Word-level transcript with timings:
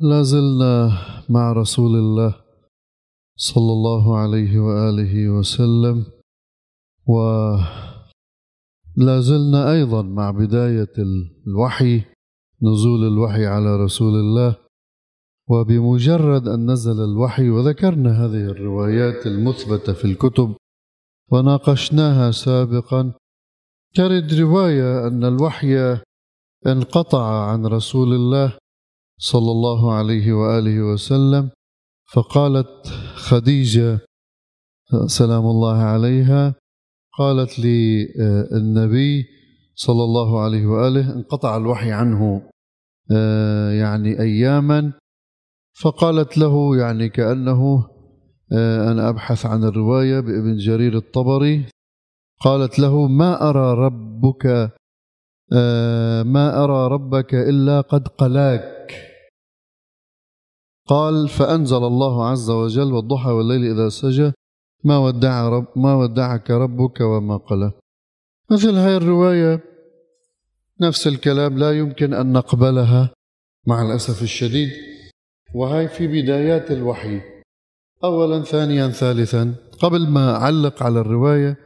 لا 0.00 0.22
زلنا 0.22 0.92
مع 1.28 1.52
رسول 1.52 1.96
الله 1.96 2.34
صلى 3.36 3.72
الله 3.72 4.18
عليه 4.18 4.58
وآله 4.58 5.28
وسلم 5.28 6.04
ولا 7.06 7.60
زلنا 9.20 9.72
أيضا 9.72 10.02
مع 10.02 10.30
بداية 10.30 10.92
الوحي 11.46 12.02
نزول 12.62 13.06
الوحي 13.06 13.46
على 13.46 13.76
رسول 13.76 14.14
الله 14.14 14.56
وبمجرد 15.48 16.48
أن 16.48 16.70
نزل 16.70 17.04
الوحي 17.04 17.50
وذكرنا 17.50 18.24
هذه 18.24 18.44
الروايات 18.50 19.26
المثبتة 19.26 19.92
في 19.92 20.04
الكتب 20.04 20.54
وناقشناها 21.32 22.30
سابقا 22.30 23.12
ترد 23.94 24.34
رواية 24.34 25.06
أن 25.06 25.24
الوحي 25.24 25.98
انقطع 26.66 27.50
عن 27.50 27.66
رسول 27.66 28.14
الله 28.14 28.58
صلى 29.18 29.50
الله 29.50 29.92
عليه 29.92 30.32
وآله 30.32 30.82
وسلم 30.82 31.50
فقالت 32.12 32.86
خديجة 33.14 33.98
سلام 35.06 35.46
الله 35.46 35.76
عليها 35.76 36.54
قالت 37.18 37.58
للنبي 37.58 39.24
صلى 39.74 40.04
الله 40.04 40.40
عليه 40.40 40.66
وآله 40.66 41.14
انقطع 41.14 41.56
الوحي 41.56 41.92
عنه 41.92 42.42
آه، 43.12 43.72
يعني 43.72 44.20
اياما 44.20 44.92
فقالت 45.80 46.38
له 46.38 46.76
يعني 46.76 47.08
كأنه 47.08 47.88
آه، 48.52 48.92
أنا 48.92 49.08
أبحث 49.08 49.46
عن 49.46 49.64
الرواية 49.64 50.20
بابن 50.20 50.56
جرير 50.56 50.96
الطبري 50.96 51.66
قالت 52.40 52.78
له 52.78 53.06
ما 53.06 53.50
أرى 53.50 53.74
ربك 53.74 54.72
آه، 55.52 56.22
ما 56.22 56.64
أرى 56.64 56.88
ربك 56.88 57.34
إلا 57.34 57.80
قد 57.80 58.08
قلاك. 58.08 58.77
قال 60.88 61.28
فأنزل 61.28 61.84
الله 61.84 62.28
عز 62.28 62.50
وجل 62.50 62.92
والضحى 62.92 63.30
والليل 63.30 63.72
إذا 63.72 63.88
سجى 63.88 64.32
ما 64.84 64.98
ودع 64.98 65.48
رب 65.48 65.66
ما 65.76 65.94
ودعك 65.94 66.50
ربك 66.50 67.00
وما 67.00 67.36
قلى. 67.36 67.72
مثل 68.50 68.74
هاي 68.74 68.96
الرواية 68.96 69.60
نفس 70.80 71.06
الكلام 71.06 71.58
لا 71.58 71.78
يمكن 71.78 72.14
أن 72.14 72.32
نقبلها 72.32 73.10
مع 73.66 73.82
الأسف 73.82 74.22
الشديد. 74.22 74.70
وهي 75.54 75.88
في 75.88 76.06
بدايات 76.06 76.70
الوحي. 76.70 77.20
أولا 78.04 78.42
ثانيا 78.42 78.88
ثالثا. 78.88 79.54
قبل 79.80 80.08
ما 80.08 80.36
أعلق 80.36 80.82
على 80.82 81.00
الرواية 81.00 81.56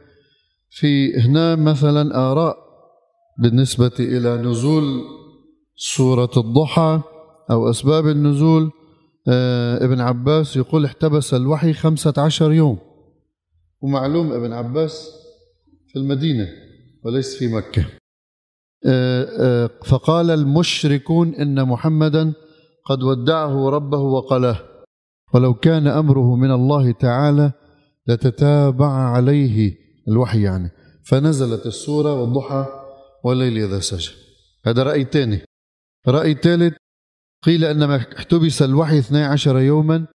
في 0.69 1.19
هنا 1.19 1.55
مثلا 1.55 2.31
آراء 2.31 2.57
بالنسبة 3.39 3.91
إلى 3.99 4.37
نزول 4.37 4.83
سورة 5.75 6.31
الضحى 6.37 7.01
أو 7.51 7.69
أسباب 7.69 8.07
النزول. 8.07 8.71
ابن 9.27 10.01
عباس 10.01 10.57
يقول 10.57 10.85
احتبس 10.85 11.33
الوحي 11.33 11.73
خمسة 11.73 12.13
عشر 12.17 12.51
يوم. 12.51 12.77
ومعلوم 13.81 14.31
ابن 14.31 14.53
عباس 14.53 15.11
في 15.87 15.99
المدينة 15.99 16.47
وليس 17.03 17.35
في 17.35 17.47
مكة. 17.47 17.85
آه، 18.85 19.27
آه، 19.39 19.69
فقال 19.85 20.31
المشركون 20.31 21.35
إن 21.35 21.63
محمدا 21.67 22.33
قد 22.85 23.03
ودعه 23.03 23.69
ربه 23.69 23.97
وقلاه. 23.97 24.59
ولو 25.33 25.53
كان 25.53 25.87
أمره 25.87 26.35
من 26.35 26.51
الله 26.51 26.91
تعالى 26.91 27.51
لتتابع 28.07 28.91
عليه 28.91 29.75
الوحي 30.07 30.41
يعني. 30.41 30.71
فنزلت 31.05 31.65
السورة 31.65 32.21
والضحى 32.21 32.65
والليل 33.23 33.57
إذا 33.57 33.79
سجى. 33.79 34.11
هذا 34.65 34.83
رأي 34.83 35.03
ثاني 35.03 35.41
رأي 36.07 36.33
ثالث 36.33 36.73
قيل 37.43 37.65
أن 37.65 37.83
احتبس 37.83 38.61
الوحي 38.61 38.99
12 38.99 39.59
يوما 39.59 40.07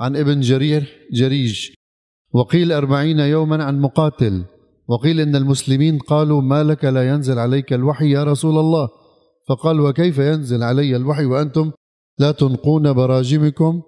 عن 0.00 0.16
ابن 0.16 0.40
جرير 0.40 1.08
جريج. 1.12 1.70
وقيل 2.32 2.72
أربعين 2.72 3.18
يوما 3.18 3.64
عن 3.64 3.80
مقاتل. 3.80 4.44
وقيل 4.88 5.20
إن 5.20 5.36
المسلمين 5.36 5.98
قالوا 5.98 6.42
ما 6.42 6.64
لك 6.64 6.84
لا 6.84 7.08
ينزل 7.08 7.38
عليك 7.38 7.72
الوحي 7.72 8.10
يا 8.10 8.24
رسول 8.24 8.58
الله. 8.58 8.88
فقال 9.48 9.80
وكيف 9.80 10.18
ينزل 10.18 10.62
علي 10.62 10.96
الوحي 10.96 11.24
وأنتم 11.24 11.72
لا 12.18 12.32
تنقون 12.32 12.92
براجمكم؟ 12.92 13.82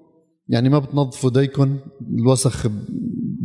يعني 0.48 0.68
ما 0.68 0.78
بتنظفوا 0.78 1.30
ديكم 1.30 1.78
الوسخ 2.18 2.66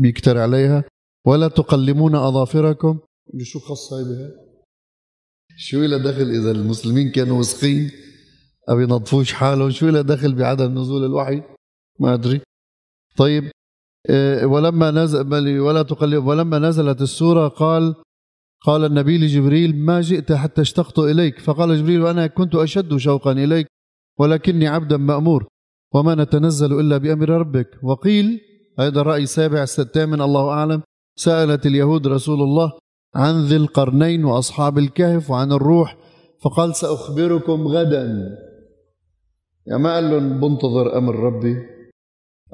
بيكتر 0.02 0.38
عليها. 0.38 0.84
ولا 1.26 1.48
تقلمون 1.48 2.16
أظافركم. 2.16 3.00
شو 3.42 3.60
خص 3.60 3.94
هاي 3.94 4.04
بها 4.04 4.32
شو 5.58 5.82
لها 5.82 5.98
دخل 5.98 6.30
إذا 6.30 6.52
المسلمين 6.52 7.12
كانوا 7.12 7.40
وسخين؟ 7.40 7.92
أو 8.70 8.80
ينظفوش 8.80 9.34
حالهم 9.34 9.70
شو 9.70 9.90
له 9.90 10.02
دخل 10.02 10.36
بعدم 10.36 10.80
نزول 10.80 11.06
الوحي؟ 11.06 11.42
ما 12.00 12.14
أدري. 12.14 12.42
طيب 13.18 13.52
آه، 14.10 14.46
ولما 14.46 14.92
نزل 14.92 15.60
ولا 15.60 15.82
تقلب 15.82 16.26
ولما 16.26 16.60
نزلت 16.60 17.02
السورة 17.02 17.48
قال 17.48 17.96
قال 18.66 18.86
النبي 18.86 19.18
لجبريل 19.18 19.76
ما 19.86 20.02
جئت 20.02 20.34
حتى 20.34 20.62
اشتقت 20.62 21.00
إليك. 21.00 21.40
فقال 21.40 21.78
جبريل 21.78 22.02
وأنا 22.02 22.28
كنت 22.28 22.56
أشد 22.56 22.98
شوقا 22.98 23.32
إليك 23.32 23.68
ولكني 24.20 24.68
عبدا 24.68 24.98
مأمور 24.98 25.48
وما 25.94 26.16
نتنزل 26.16 26.80
إلا 26.80 26.98
بأمر 26.98 27.30
ربك. 27.30 27.80
وقيل 27.84 28.40
هذا 28.80 29.02
الرأي 29.02 29.24
السابع 29.24 29.64
الثامن 29.64 30.22
الله 30.22 30.50
أعلم 30.50 30.82
سألت 31.16 31.66
اليهود 31.66 32.08
رسول 32.08 32.42
الله 32.42 32.72
عن 33.16 33.46
ذي 33.46 33.56
القرنين 33.56 34.26
وأصحاب 34.26 34.78
الكهف 34.78 35.30
وعن 35.30 35.52
الروح 35.52 35.98
فقال 36.42 36.76
سأخبركم 36.76 37.68
غدا. 37.68 38.38
يعني 39.72 39.84
ما 39.84 39.94
قال 39.94 40.10
لهم 40.10 40.40
بنتظر 40.40 40.98
أمر 40.98 41.16
ربي؟ 41.16 41.58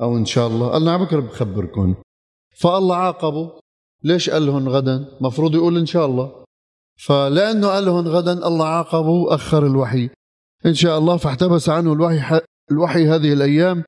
أو 0.02 0.18
إن 0.18 0.26
شاء 0.26 0.48
الله. 0.48 0.70
قال 0.70 0.82
لنا 0.82 0.98
بكرة 0.98 1.20
بخبركم 1.20 1.96
فالله 2.58 2.96
عاقبه. 2.96 3.60
ليش 4.04 4.30
قال 4.30 4.46
لهم 4.46 4.70
غدا؟ 4.70 5.06
مفروض 5.22 5.56
يقول 5.56 5.78
إن 5.78 5.86
شاء 5.86 6.06
الله. 6.06 6.44
فلأنه 7.06 7.68
قال 7.68 7.86
لهم 7.86 8.08
غدا 8.08 8.48
الله 8.48 8.68
عاقبه 8.68 9.10
وأخر 9.10 9.66
الوحي. 9.66 10.10
إن 10.66 10.74
شاء 10.74 10.98
الله 10.98 11.18
فاحتبس 11.18 11.70
عنه 11.70 11.94
الوحي 11.94 12.42
الوحي 12.72 13.08
هذه 13.08 13.34
الأيام. 13.34 13.84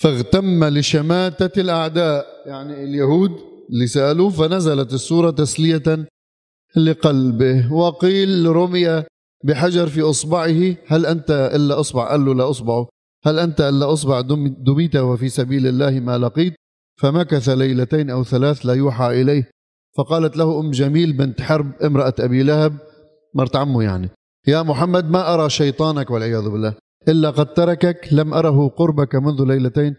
فاغتم 0.00 0.64
لشماتة 0.64 1.60
الأعداء. 1.60 2.26
يعني 2.46 2.84
اليهود 2.84 3.32
اللي 3.70 3.86
سألوه 3.86 4.30
فنزلت 4.30 4.92
السورة 4.92 5.30
تسلية 5.30 6.08
لقلبه. 6.76 7.72
وقيل 7.72 8.46
رمي 8.46 9.04
بحجر 9.44 9.86
في 9.86 10.02
أصبعه 10.02 10.76
هل 10.86 11.06
أنت 11.06 11.50
إلا 11.54 11.80
أصبع؟ 11.80 12.10
قال 12.10 12.24
له 12.24 12.34
لا 12.34 12.50
اصبعه 12.50 12.88
هل 13.24 13.38
أنت 13.38 13.60
إلا 13.60 13.92
أصبع 13.92 14.20
دميت 14.66 14.96
وفي 14.96 15.28
سبيل 15.28 15.66
الله 15.66 16.00
ما 16.00 16.18
لقيت؟ 16.18 16.54
فمكث 17.00 17.48
ليلتين 17.48 18.10
أو 18.10 18.24
ثلاث 18.24 18.66
لا 18.66 18.74
يوحى 18.74 19.22
إليه. 19.22 19.50
فقالت 19.98 20.36
له 20.36 20.60
أم 20.60 20.70
جميل 20.70 21.12
بنت 21.12 21.40
حرب 21.40 21.72
امرأة 21.82 22.14
أبي 22.20 22.42
لهب 22.42 22.78
مرت 23.34 23.56
عمه 23.56 23.82
يعني 23.82 24.08
يا 24.46 24.62
محمد 24.62 25.10
ما 25.10 25.34
أرى 25.34 25.50
شيطانك 25.50 26.10
والعياذ 26.10 26.48
بالله. 26.48 26.74
إلا 27.08 27.30
قد 27.30 27.54
تركك 27.54 28.08
لم 28.12 28.34
أره 28.34 28.68
قربك 28.68 29.14
منذ 29.14 29.44
ليلتين. 29.44 29.96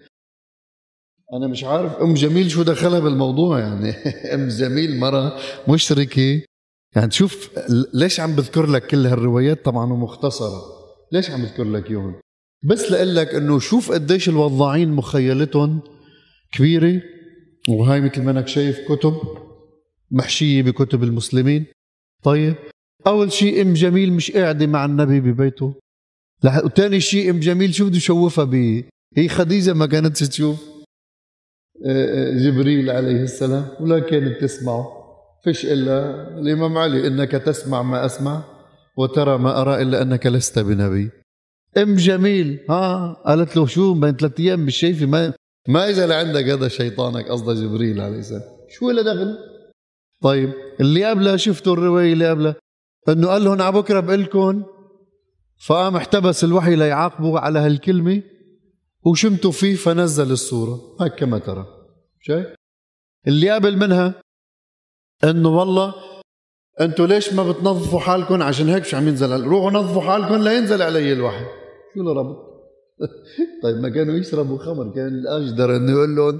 أنا 1.34 1.48
مش 1.48 1.64
عارف 1.64 1.96
أم 1.96 2.14
جميل 2.14 2.52
شو 2.52 2.64
دخلها 2.64 3.00
بالموضوع 3.00 3.60
يعني. 3.60 3.90
أم 4.36 4.48
جميل 4.48 5.00
مرة 5.00 5.38
مشركة 5.68 6.42
يعني 6.96 7.08
تشوف 7.08 7.50
ليش 7.94 8.20
عم 8.20 8.36
بذكر 8.36 8.66
لك 8.66 8.88
كل 8.88 9.08
هالروايات؟ 9.08 9.66
طبعا 9.66 9.94
ومختصرة 9.94 10.62
ليش 11.12 11.32
عم 11.32 11.42
بذكر 11.42 11.64
لك 11.64 11.92
إياهم؟ 11.92 12.16
بس 12.64 12.92
لأقول 12.92 13.16
لك 13.16 13.36
إنه 13.36 13.60
شوف 13.60 13.92
قديش 13.92 14.30
الوضاعين 14.30 14.92
مخيلتهم 14.92 15.82
كبيرة 16.52 17.02
وهاي 17.70 18.02
مثل 18.02 18.22
ما 18.22 18.32
انك 18.32 18.48
شايف 18.48 18.80
كتب 18.92 19.14
محشية 20.12 20.62
بكتب 20.62 21.04
المسلمين. 21.04 21.66
طيب 22.24 22.56
أول 23.08 23.32
شيء 23.32 23.62
أم 23.62 23.74
جميل 23.74 24.14
مش 24.14 24.32
قاعدة 24.32 24.68
مع 24.68 24.86
النبي 24.86 25.20
ببيته. 25.20 25.74
وثاني 26.66 27.00
شيء 27.00 27.30
أم 27.30 27.40
جميل 27.40 27.74
شو 27.74 27.86
بده 27.86 27.98
يشوفها 27.98 28.44
ب 28.44 28.84
هي 29.18 29.30
خديجة 29.30 29.74
ما 29.74 29.86
كانت 29.86 30.24
تشوف. 30.24 30.70
آه، 31.86 32.34
آه، 32.36 32.38
جبريل 32.38 32.90
عليه 32.90 33.22
السلام 33.22 33.68
ولا 33.80 34.00
كانت 34.00 34.42
تسمعه. 34.42 34.99
فيش 35.44 35.66
إلا 35.66 36.28
الإمام 36.40 36.78
علي 36.78 37.08
إنك 37.08 37.32
تسمع 37.32 37.82
ما 37.82 38.06
أسمع 38.06 38.44
وترى 38.98 39.38
ما 39.38 39.62
أرى 39.62 39.82
إلا 39.82 40.02
أنك 40.02 40.26
لست 40.26 40.60
بنبي. 40.60 41.12
أم 41.78 41.96
جميل. 41.96 42.60
ها 42.70 43.14
قالت 43.26 43.58
له 43.58 43.66
شو 43.66 43.94
بين 43.94 44.16
ثلاث 44.16 44.40
أيام 44.40 44.60
مش 44.60 44.76
شايفة 44.76 45.06
ما 45.06 45.34
ما 45.68 45.90
إذا 45.90 46.08
لعندك 46.08 46.44
هذا 46.44 46.68
شيطانك 46.68 47.28
قصده 47.28 47.54
جبريل 47.54 48.02
عليه 48.02 48.20
السلام. 48.20 48.42
شو 48.70 48.90
اللي 48.90 49.04
دخل؟ 49.04 49.38
طيب 50.22 50.54
اللي 50.80 51.06
قبلها 51.06 51.38
شفتوا 51.38 51.74
الرواية 51.74 52.14
اللي 52.14 52.30
قبلها؟ 52.30 52.56
إنه 53.10 53.28
قال 53.28 53.44
لهم 53.44 53.62
على 53.62 53.72
بكرة 53.72 54.00
بقول 54.00 54.24
لكم 54.24 54.64
فقام 55.68 55.96
احتبس 55.96 56.44
الوحي 56.44 56.76
ليعاقبوا 56.76 57.40
على 57.40 57.60
هالكلمة 57.60 58.22
وشمتوا 59.06 59.52
فيه 59.52 59.76
فنزل 59.76 60.32
الصورة. 60.32 60.98
هيك 61.02 61.16
كما 61.16 61.40
ترى. 61.40 61.66
شايف؟ 62.22 62.48
اللي 63.28 63.50
قبل 63.50 63.78
منها 63.78 64.22
إنه 65.24 65.50
والله 65.50 65.94
أنتوا 66.82 67.08
ليش 67.08 67.34
ما 67.34 67.52
بتنظفوا 67.52 68.00
حالكم؟ 68.00 68.44
عشان 68.44 68.70
هيك 68.70 68.82
مش 68.82 68.96
عم 68.96 69.08
ينزل 69.08 69.44
روحوا 69.44 69.72
نظفوا 69.72 70.02
حالكم 70.02 70.44
لينزل 70.44 70.82
علي 70.82 71.14
الوحي 71.14 71.46
شو 71.94 72.04
له 72.04 72.14
ربط؟ 72.14 72.38
طيب 73.64 73.78
ما 73.78 73.90
كانوا 73.90 74.16
يشربوا 74.16 74.58
خمر 74.58 74.92
كان 74.96 75.08
الأجدر 75.08 75.76
أنه 75.76 75.92
يقول 75.92 76.16
لهم 76.16 76.40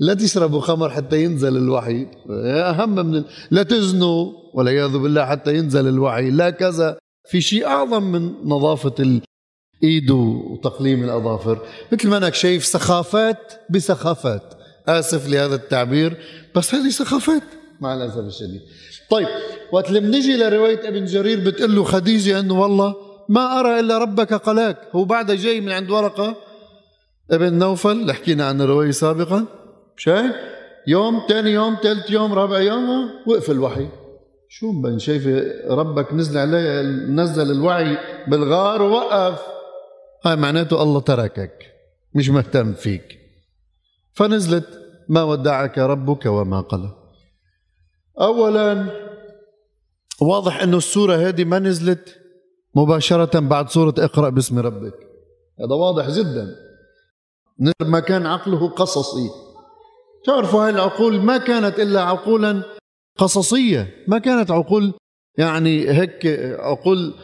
لا 0.00 0.14
تشربوا 0.14 0.60
خمر 0.60 0.90
حتى 0.90 1.24
ينزل 1.24 1.56
الوحي. 1.56 2.06
أهم 2.46 2.94
من 2.94 3.14
ال... 3.14 3.24
لا 3.50 3.62
تزنوا 3.62 4.32
والعياذ 4.54 4.98
بالله 4.98 5.26
حتى 5.26 5.54
ينزل 5.54 5.88
الوحي. 5.88 6.30
لا 6.30 6.50
كذا. 6.50 6.98
في 7.30 7.40
شيء 7.40 7.66
أعظم 7.66 8.02
من 8.02 8.32
نظافة 8.44 8.94
الإيد 9.00 10.10
وتقليم 10.10 11.04
الأظافر. 11.04 11.58
مثل 11.92 12.08
ما 12.08 12.16
أنك 12.16 12.34
شايف 12.34 12.64
سخافات 12.64 13.52
بسخافات. 13.70 14.54
آسف 14.88 15.28
لهذا 15.28 15.54
التعبير 15.54 16.16
بس 16.56 16.74
هذه 16.74 16.88
سخافات. 16.88 17.59
مع 17.80 17.94
الأسف 17.94 18.18
الشديد. 18.18 18.60
طيب 19.10 19.28
وقت 19.72 19.88
اللي 19.88 20.00
بنجي 20.00 20.36
لرواية 20.36 20.88
ابن 20.88 21.04
جرير 21.04 21.40
بتقول 21.40 21.76
له 21.76 21.84
خديجة 21.84 22.40
أنه 22.40 22.60
والله 22.60 22.96
ما 23.28 23.60
أرى 23.60 23.80
إلا 23.80 23.98
ربك 23.98 24.34
قلاك 24.34 24.78
هو 24.92 25.04
بعدها 25.04 25.36
جاي 25.36 25.60
من 25.60 25.72
عند 25.72 25.90
ورقة 25.90 26.36
ابن 27.30 27.54
نوفل 27.54 27.90
اللي 27.90 28.14
حكينا 28.14 28.44
عن 28.44 28.60
الرواية 28.60 28.90
سابقا. 28.90 29.46
شايف؟ 29.96 30.32
يوم 30.86 31.22
ثاني 31.28 31.50
يوم 31.50 31.76
ثالث 31.82 32.10
يوم 32.10 32.32
رابع 32.32 32.58
يوم 32.58 33.10
وقف 33.26 33.50
الوحي. 33.50 33.88
شو 34.48 34.72
بن 34.72 34.98
شايفة 34.98 35.44
ربك 35.74 36.14
نزل 36.14 36.38
عليه 36.38 36.82
نزل 37.08 37.50
الوعي 37.50 37.98
بالغار 38.28 38.82
ووقف. 38.82 39.40
هاي 40.24 40.36
معناته 40.36 40.82
الله 40.82 41.00
تركك 41.00 41.74
مش 42.14 42.28
مهتم 42.28 42.72
فيك. 42.72 43.18
فنزلت 44.12 44.68
ما 45.08 45.22
ودعك 45.22 45.78
ربك 45.78 46.26
وما 46.26 46.60
قلى 46.60 46.99
اولا 48.20 48.86
واضح 50.20 50.62
انه 50.62 50.76
السورة 50.76 51.16
هذه 51.16 51.44
ما 51.44 51.58
نزلت 51.58 52.16
مباشرة 52.74 53.38
بعد 53.40 53.68
سورة 53.68 53.94
اقرأ 53.98 54.28
باسم 54.28 54.58
ربك. 54.58 54.94
هذا 55.60 55.74
واضح 55.74 56.10
جدا. 56.10 56.56
ما 57.80 58.00
كان 58.00 58.26
عقله 58.26 58.68
قصصي. 58.68 59.30
تعرفوا 60.24 60.64
هاي 60.64 60.70
العقول 60.70 61.20
ما 61.20 61.38
كانت 61.38 61.80
إلا 61.80 62.02
عقولا 62.02 62.62
قصصية. 63.18 63.94
ما 64.08 64.18
كانت 64.18 64.50
عقول 64.50 64.92
يعني 65.38 65.90
هيك 65.90 66.26
عقول 66.58 67.14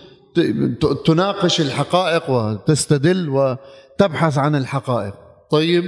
تناقش 1.07 1.61
الحقائق 1.61 2.31
وتستدل 2.31 3.29
وتبحث 3.29 4.39
عن 4.39 4.57
الحقائق. 4.57 5.15
طيب 5.51 5.85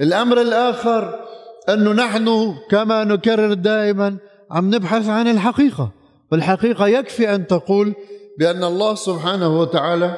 الأمر 0.00 0.40
الآخر 0.40 1.27
أنه 1.68 1.92
نحن 1.92 2.54
كما 2.70 3.04
نكرر 3.04 3.52
دائما 3.52 4.16
عم 4.50 4.74
نبحث 4.74 5.08
عن 5.08 5.28
الحقيقة 5.28 5.92
والحقيقة 6.32 6.86
يكفي 6.86 7.34
أن 7.34 7.46
تقول 7.46 7.94
بأن 8.38 8.64
الله 8.64 8.94
سبحانه 8.94 9.60
وتعالى 9.60 10.16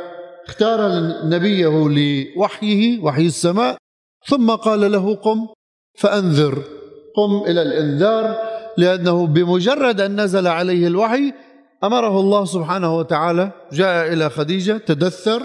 اختار 0.48 0.80
نبيه 1.24 1.88
لوحيه 1.88 3.00
وحي 3.02 3.26
السماء 3.26 3.76
ثم 4.26 4.50
قال 4.50 4.92
له 4.92 5.14
قم 5.14 5.48
فأنذر. 5.98 6.62
قم 7.16 7.50
إلى 7.50 7.62
الإنذار 7.62 8.36
لأنه 8.76 9.26
بمجرد 9.26 10.00
أن 10.00 10.20
نزل 10.20 10.46
عليه 10.46 10.86
الوحي 10.86 11.32
أمره 11.84 12.20
الله 12.20 12.44
سبحانه 12.44 12.96
وتعالى 12.96 13.52
جاء 13.72 14.12
إلى 14.12 14.30
خديجة 14.30 14.76
تدثر 14.76 15.42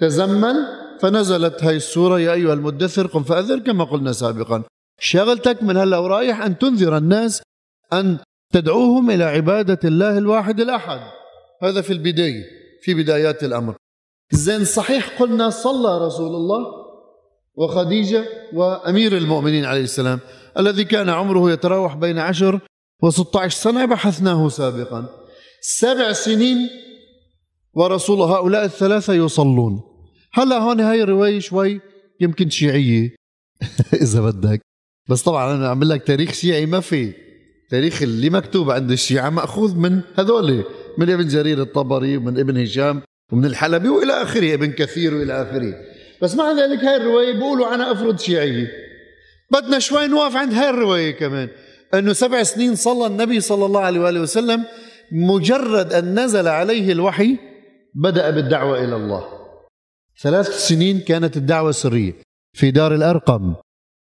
تزمل 0.00 0.56
فنزلت 1.00 1.64
هاي 1.64 1.76
السورة 1.76 2.20
يا 2.20 2.32
أيها 2.32 2.52
المدثر 2.52 3.06
قم 3.06 3.22
فأنذر 3.22 3.58
كما 3.58 3.84
قلنا 3.84 4.12
سابقا. 4.12 4.62
شغلتك 4.98 5.62
من 5.62 5.76
هلا 5.76 5.98
ورايح 5.98 6.42
أن 6.42 6.58
تنذر 6.58 6.96
الناس 6.96 7.42
أن 7.92 8.18
تدعوهم 8.52 9.10
إلى 9.10 9.24
عبادة 9.24 9.78
الله 9.84 10.18
الواحد 10.18 10.60
الأحد. 10.60 11.00
هذا 11.62 11.80
في 11.80 11.92
البداية 11.92 12.44
في 12.82 12.94
بدايات 12.94 13.44
الأمر. 13.44 13.76
زين 14.32 14.64
صحيح 14.64 15.20
قلنا 15.20 15.50
صلى 15.50 16.06
رسول 16.06 16.34
الله 16.34 16.66
وخديجة 17.54 18.24
وأمير 18.52 19.16
المؤمنين 19.16 19.64
عليه 19.64 19.80
السلام 19.80 20.20
الذي 20.58 20.84
كان 20.84 21.08
عمره 21.08 21.50
يتراوح 21.52 21.94
بين 21.94 22.18
عشر 22.18 22.60
و16 23.04 23.48
سنة 23.48 23.84
بحثناه 23.84 24.48
سابقا. 24.48 25.08
سبع 25.60 26.12
سنين 26.12 26.70
ورسول 27.74 28.20
هؤلاء 28.20 28.64
الثلاثة 28.64 29.14
يصلون. 29.14 29.82
هلا 30.32 30.58
هون 30.58 30.80
هاي 30.80 31.02
الروايه 31.02 31.38
شوي 31.40 31.80
يمكن 32.20 32.50
شيعية. 32.50 33.16
إذا 34.02 34.20
بدك. 34.20 34.67
بس 35.08 35.22
طبعا 35.22 35.54
أنا 35.54 35.66
اعمل 35.66 35.88
لك 35.88 36.02
تاريخ 36.06 36.32
شيعي 36.32 36.66
ما 36.66 36.80
في. 36.80 37.12
تاريخ 37.70 38.02
اللي 38.02 38.30
مكتوب 38.30 38.70
عند 38.70 38.90
الشيعة 38.90 39.30
مأخوذ 39.30 39.76
من 39.76 40.00
هذول 40.18 40.64
من 40.98 41.10
ابن 41.10 41.28
جرير 41.28 41.62
الطبري 41.62 42.16
ومن 42.16 42.38
ابن 42.38 42.62
هشام 42.62 43.02
ومن 43.32 43.44
الحلبي 43.44 43.88
وإلى 43.88 44.12
آخره 44.12 44.54
ابن 44.54 44.72
كثير 44.72 45.14
وإلى 45.14 45.42
آخره. 45.42 45.74
بس 46.22 46.34
مع 46.34 46.52
ذلك 46.52 46.84
هاي 46.84 46.96
الرواية 46.96 47.32
بيقولوا 47.32 47.74
أنا 47.74 47.92
أفرض 47.92 48.18
شيعية. 48.18 48.68
بدنا 49.52 49.78
شوي 49.78 50.06
نوقف 50.06 50.36
عند 50.36 50.54
هاي 50.54 50.70
الرواية 50.70 51.10
كمان. 51.10 51.48
إنه 51.94 52.12
سبع 52.12 52.42
سنين 52.42 52.74
صلى 52.74 53.06
النبي 53.06 53.40
صلى 53.40 53.66
الله 53.66 53.80
عليه 53.80 54.00
وآله 54.00 54.20
وسلم 54.20 54.64
مجرد 55.12 55.92
أن 55.92 56.24
نزل 56.24 56.48
عليه 56.48 56.92
الوحي 56.92 57.36
بدأ 57.94 58.30
بالدعوة 58.30 58.84
إلى 58.84 58.96
الله. 58.96 59.24
ثلاث 60.22 60.68
سنين 60.68 61.00
كانت 61.00 61.36
الدعوة 61.36 61.70
سرية. 61.70 62.12
في 62.52 62.70
دار 62.70 62.94
الأرقم. 62.94 63.54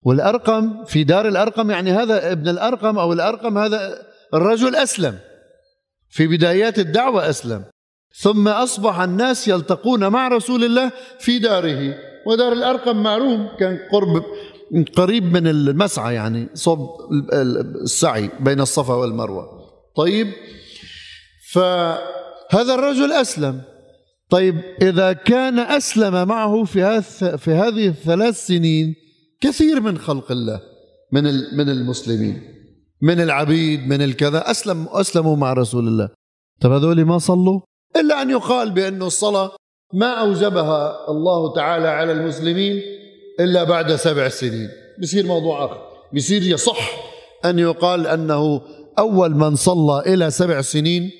والأرقم 0.01 0.85
في 0.85 1.03
دار 1.03 1.27
الأرقم 1.27 1.71
يعني 1.71 1.91
هذا 1.91 2.31
ابن 2.31 2.49
الأرقم 2.49 2.99
أو 2.99 3.13
الأرقم 3.13 3.57
هذا 3.57 4.05
الرجل 4.33 4.75
أسلم. 4.75 5.19
في 6.09 6.27
بدايات 6.27 6.79
الدعوة 6.79 7.29
أسلم. 7.29 7.63
ثم 8.15 8.47
أصبح 8.47 8.99
الناس 8.99 9.47
يلتقون 9.47 10.07
مع 10.07 10.27
رسول 10.27 10.63
الله 10.63 10.91
في 11.19 11.39
داره. 11.39 11.95
ودار 12.27 12.53
الأرقم 12.53 13.03
معروف 13.03 13.39
كان 13.59 13.79
قرب 13.91 14.23
قريب 14.97 15.23
من 15.23 15.47
المسعى 15.47 16.15
يعني 16.15 16.47
صوب 16.53 16.89
السعي 17.83 18.29
بين 18.39 18.61
الصفا 18.61 18.93
والمروة. 18.93 19.49
طيب 19.95 20.27
فهذا 21.51 22.73
الرجل 22.73 23.11
أسلم. 23.11 23.61
طيب 24.29 24.55
إذا 24.81 25.13
كان 25.13 25.59
أسلم 25.59 26.27
معه 26.27 26.63
في, 26.63 27.01
في 27.37 27.51
هذه 27.51 27.87
الثلاث 27.87 28.45
سنين 28.47 28.95
كثير 29.41 29.81
من 29.81 29.97
خلق 29.97 30.31
الله 30.31 30.61
من 31.11 31.23
من 31.57 31.69
المسلمين 31.69 32.41
من 33.01 33.21
العبيد 33.21 33.87
من 33.87 34.01
الكذا 34.01 34.51
أسلم 34.51 34.87
أسلموا 34.89 35.35
مع 35.35 35.53
رسول 35.53 35.87
الله. 35.87 36.09
طب 36.61 36.71
هذول 36.71 37.05
ما 37.05 37.17
صلوا؟ 37.17 37.61
إلا 37.95 38.21
أن 38.21 38.29
يقال 38.29 38.71
بانه 38.71 39.07
الصلاة 39.07 39.51
ما 39.93 40.13
أوجبها 40.13 41.09
الله 41.09 41.53
تعالى 41.55 41.87
على 41.87 42.11
المسلمين 42.11 42.81
إلا 43.39 43.63
بعد 43.63 43.95
سبع 43.95 44.29
سنين. 44.29 44.69
بصير 45.01 45.25
موضوع 45.25 45.65
آخر. 45.65 45.81
بصير 46.15 46.41
يصح 46.43 46.91
أن 47.45 47.59
يقال 47.59 48.07
أنه 48.07 48.61
أول 48.99 49.35
من 49.35 49.55
صلى 49.55 50.13
إلى 50.13 50.31
سبع 50.31 50.61
سنين 50.61 51.11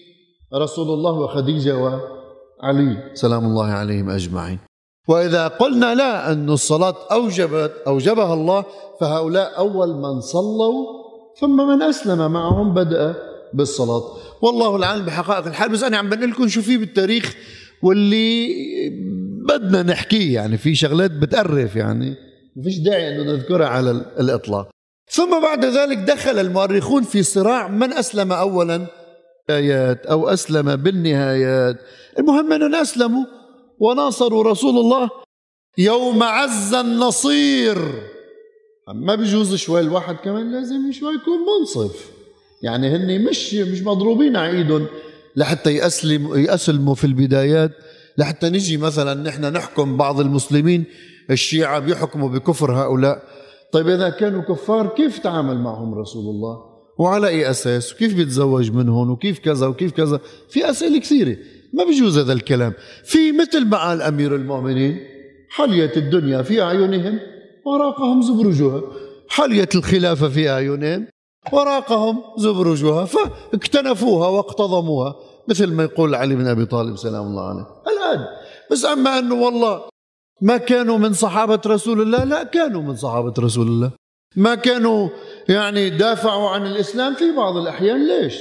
رسول 0.56 0.88
الله 0.88 1.14
وخديجة 1.14 1.78
وعلي. 1.78 3.12
سلام 3.14 3.46
الله 3.46 3.66
عليهم 3.66 4.10
أجمعين. 4.10 4.60
وإذا 5.10 5.48
قلنا 5.48 5.96
لا 5.96 6.32
أن 6.32 6.50
الصلاة 6.50 6.96
أوجبت 7.12 7.72
أوجبها 7.88 8.34
الله 8.34 8.66
فهؤلاء 9.00 9.58
أول 9.58 9.96
من 9.96 10.22
صلوا 10.22 10.86
ثم 11.40 11.68
من 11.68 11.82
أسلم 11.82 12.32
معهم 12.32 12.74
بدأ 12.74 13.16
بالصلاة. 13.54 14.04
والله 14.42 14.76
العالم 14.76 15.06
بحقائق 15.06 15.46
الحال. 15.46 15.70
بس 15.70 15.84
أنا 15.84 15.98
عم 15.98 16.10
بنقول 16.10 16.32
لكم 16.32 16.48
شو 16.48 16.62
في 16.62 16.78
بالتاريخ 16.78 17.36
واللي 17.84 18.50
بدنا 19.48 19.84
نحكيه. 19.84 20.36
يعني 20.36 20.58
في 20.58 20.76
شغلات 20.76 21.12
بتقرف 21.12 21.76
يعني. 21.76 22.16
ما 22.56 22.64
فيش 22.64 22.80
داعي 22.80 23.16
أنه 23.16 23.32
نذكرها 23.34 23.68
على 23.68 23.92
الإطلاق. 24.20 24.70
ثم 25.12 25.42
بعد 25.42 25.66
ذلك 25.66 25.98
دخل 25.98 26.40
المؤرخون 26.40 27.04
في 27.04 27.24
صراع 27.24 27.68
من 27.68 27.94
أسلم 27.94 28.32
أولا؟ 28.32 28.86
آيات 29.50 30.06
أو 30.06 30.30
أسلم 30.30 30.76
بالنهايات. 30.76 31.76
المهم 32.20 32.54
أنهم 32.54 32.76
أسلموا. 32.76 33.39
وناصروا 33.80 34.44
رسول 34.44 34.78
الله 34.78 35.10
يوم 35.78 36.24
عز 36.24 36.74
النصير. 36.74 37.78
ما 38.96 39.16
بيجوز 39.16 39.56
شوي 39.56 39.80
الواحد 39.80 40.16
كمان 40.16 40.52
لازم 40.52 40.92
شوي 40.92 41.14
يكون 41.14 41.40
منصف. 41.60 42.12
يعني 42.64 42.88
هن 42.88 43.24
مش 43.24 43.54
مش 43.54 43.82
مضروبين 43.82 44.36
على 44.36 44.58
ايدهم 44.58 44.88
لحتى 45.36 45.76
يأسلموا 45.76 46.38
يأسلموا 46.38 46.96
في 46.96 47.04
البدايات. 47.04 47.72
لحتى 48.18 48.50
نجي 48.50 48.78
مثلا 48.78 49.14
نحن 49.14 49.46
نحكم 49.46 49.98
بعض 49.98 50.20
المسلمين 50.20 50.86
الشيعة 51.32 51.80
بيحكموا 51.80 52.30
بكفر 52.30 52.72
هؤلاء. 52.72 53.24
طيب 53.74 53.88
إذا 53.90 54.10
كانوا 54.10 54.42
كفار 54.42 54.88
كيف 54.88 55.20
تعامل 55.20 55.58
معهم 55.58 55.94
رسول 55.94 56.36
الله؟ 56.36 56.58
وعلى 57.00 57.28
أي 57.28 57.50
أساس؟ 57.50 57.94
وكيف 57.94 58.16
بيتزوج 58.16 58.72
منهم 58.72 59.10
وكيف 59.10 59.40
كذا؟ 59.40 59.68
وكيف 59.68 59.92
كذا؟ 59.92 60.20
في 60.50 60.70
أسئلة 60.70 61.00
كثيرة. 61.00 61.38
ما 61.74 61.84
بيجوز 61.84 62.18
هذا 62.18 62.34
الكلام. 62.34 62.74
في 63.04 63.32
مثل 63.32 63.66
ما 63.66 63.78
قال 63.78 64.02
أمير 64.02 64.36
المؤمنين 64.36 65.00
حلية 65.50 65.92
الدنيا 65.98 66.42
في 66.42 66.62
أعينهم 66.62 67.20
وراقهم 67.66 68.22
زبرجها 68.22 68.82
حلية 69.30 69.70
الخلافة 69.76 70.30
في 70.30 70.50
أعينهم 70.50 71.08
وراقهم 71.52 72.22
زبرجها 72.38 73.06
فاكتنفوها 73.06 74.28
واقتضموها. 74.28 75.16
مثل 75.48 75.72
ما 75.72 75.84
يقول 75.84 76.16
علي 76.16 76.36
بن 76.36 76.48
أبي 76.48 76.66
طالب 76.66 76.98
سلام 76.98 77.26
الله 77.26 77.50
عليه. 77.50 77.66
الآن 77.88 78.26
بس 78.72 78.86
أما 78.86 79.20
أنه 79.20 79.36
والله 79.36 79.82
ما 80.42 80.58
كانوا 80.58 80.98
من 80.98 81.14
صحابة 81.14 81.62
رسول 81.68 82.02
الله 82.02 82.24
لا 82.24 82.44
كانوا 82.44 82.82
من 82.82 82.96
صحابة 82.96 83.34
رسول 83.40 83.68
الله. 83.68 83.92
ما 84.36 84.56
كانوا 84.56 85.10
يعني 85.50 85.90
دافعوا 85.90 86.50
عن 86.50 86.66
الإسلام 86.66 87.16
في 87.16 87.32
بعض 87.38 87.58
الأحيان. 87.58 88.08
ليش؟ 88.08 88.36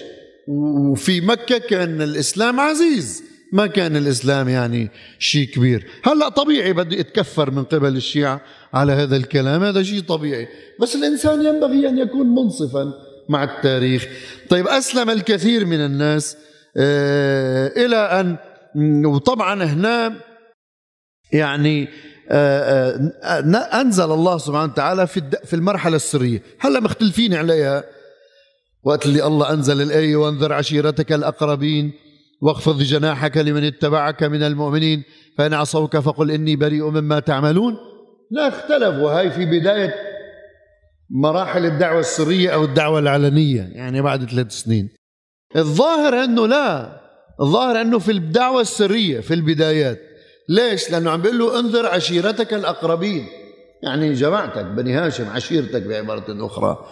وفي 0.49 1.21
مكة 1.21 1.59
كان 1.59 2.02
الإسلام 2.02 2.61
عزيز. 2.61 3.23
ما 3.52 3.67
كان 3.67 3.97
الإسلام 3.97 4.49
يعني 4.49 4.90
شيء 5.19 5.49
كبير. 5.49 5.87
هلأ 6.05 6.28
طبيعي 6.28 6.73
بدي 6.73 7.00
أتكفر 7.00 7.50
من 7.50 7.64
قبل 7.64 7.97
الشيعة 7.97 8.40
على 8.75 8.93
هذا 8.93 9.17
الكلام. 9.17 9.62
هذا 9.62 9.83
شيء 9.83 10.00
طبيعي. 10.00 10.49
بس 10.81 10.97
الإنسان 10.97 11.45
ينبغي 11.45 11.88
أن 11.88 11.99
يكون 11.99 12.26
منصفا 12.35 12.93
مع 13.28 13.45
التاريخ. 13.45 14.07
طيب 14.49 14.69
أسلم 14.69 15.11
الكثير 15.11 15.67
من 15.67 15.81
الناس 15.81 16.37
آه 16.76 17.73
إلى 17.76 17.97
أن 17.97 18.37
وطبعا 19.07 19.64
هنا 19.64 20.14
يعني 21.33 21.88
آه 22.31 23.12
آه 23.23 23.81
أنزل 23.81 24.12
الله 24.12 24.38
سبحانه 24.38 24.73
وتعالى 24.73 25.07
في 25.07 25.23
في 25.45 25.57
المرحلة 25.57 25.97
السرية. 25.97 26.43
هلأ 26.61 26.81
مختلفين 26.81 27.35
عليها. 27.35 27.85
وقت 28.88 29.07
اللي 29.07 29.26
الله 29.26 29.52
أنزل 29.52 29.83
الآية 29.83 30.16
وانذر 30.16 30.52
عشيرتك 30.52 31.12
الأقربين 31.12 31.92
واخفض 32.42 32.78
جناحك 32.83 33.37
لمن 33.37 33.64
اتبعك 33.64 34.23
من 34.23 34.42
المؤمنين 34.42 35.02
فإن 35.38 35.54
عصوك 35.54 35.97
فقل 35.97 36.30
إني 36.30 36.57
بريء 36.57 36.90
مما 36.90 37.21
تعملون. 37.21 37.76
لا 38.30 38.49
اختلفوا. 38.49 39.11
هاي 39.11 39.30
في 39.30 39.45
بداية 39.45 39.95
مراحل 41.11 41.66
الدعوة 41.66 42.00
السرية 42.00 42.50
أو 42.50 42.64
الدعوة 42.64 42.99
العلنية 42.99 43.61
يعني 43.73 44.02
بعد 44.02 44.30
ثلاث 44.30 44.52
سنين. 44.52 44.88
الظاهر 45.57 46.25
أنه 46.25 46.47
لا. 46.47 47.00
الظاهر 47.40 47.80
أنه 47.80 47.99
في 47.99 48.12
الدعوة 48.12 48.61
السرية 48.61 49.21
في 49.21 49.35
البدايات. 49.35 50.00
ليش؟ 50.49 50.90
لأنه 50.90 51.11
عم 51.11 51.23
بيقول 51.23 51.38
له 51.38 51.61
انذر 51.61 51.87
عشيرتك 51.87 52.54
الأقربين. 52.54 53.26
يعني 53.83 54.12
جماعتك 54.12 54.64
بني 54.64 54.92
هاشم 54.92 55.28
عشيرتك 55.28 55.83
بعبارة 55.83 56.47
أخرى. 56.47 56.87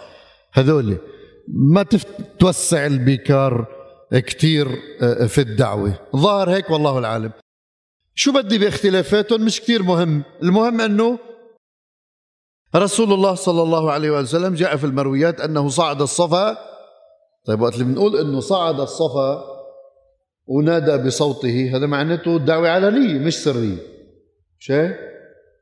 هذول. 0.53 0.97
ما 1.47 1.85
توسع 2.39 2.85
البيكار 2.85 3.65
كتير 4.13 4.67
آه، 5.01 5.25
في 5.25 5.41
الدعوة. 5.41 5.99
ظاهر 6.15 6.49
هيك 6.49 6.69
والله 6.69 6.99
العالم. 6.99 7.31
شو 8.15 8.31
بدي 8.31 8.57
باختلافاتهم؟ 8.57 9.45
مش 9.45 9.61
كتير 9.61 9.83
مهم. 9.83 10.23
المهم 10.43 10.81
أنه 10.81 11.19
رسول 12.75 13.13
الله 13.13 13.35
صلى 13.35 13.61
الله 13.61 13.91
عليه 13.91 14.11
وسلم 14.11 14.55
جاء 14.55 14.75
في 14.75 14.83
المرويات 14.83 15.41
أنه 15.41 15.69
صعد 15.69 16.01
الصفا. 16.01 16.57
طيب 17.45 17.61
وقت 17.61 17.73
اللي 17.73 17.85
بنقول 17.85 18.17
أنه 18.17 18.39
صعد 18.39 18.79
الصفا 18.79 19.43
ونادى 20.45 21.07
بصوته 21.07 21.71
هذا 21.75 21.85
معناته 21.85 22.37
دعوة 22.39 22.69
علنية 22.69 23.19
مش 23.19 23.37
سرية. 23.37 23.77
شيء 24.59 24.95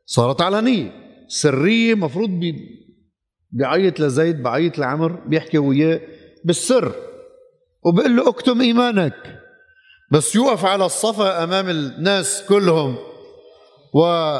صارت 0.05 0.41
علنية. 0.41 0.91
سرية 1.27 1.95
مفروض 1.95 2.29
بيعيط 3.55 3.99
لزيد 3.99 4.43
بعيط 4.43 4.77
لعمر 4.77 5.11
بيحكي 5.11 5.57
وياه 5.57 6.01
بالسر 6.43 6.91
وبقول 7.83 8.15
له 8.15 8.29
اكتم 8.29 8.61
إيمانك. 8.61 9.41
بس 10.11 10.35
يوقف 10.35 10.65
على 10.65 10.85
الصفا 10.85 11.43
أمام 11.43 11.69
الناس 11.69 12.43
كلهم. 12.49 12.95
و 13.93 14.37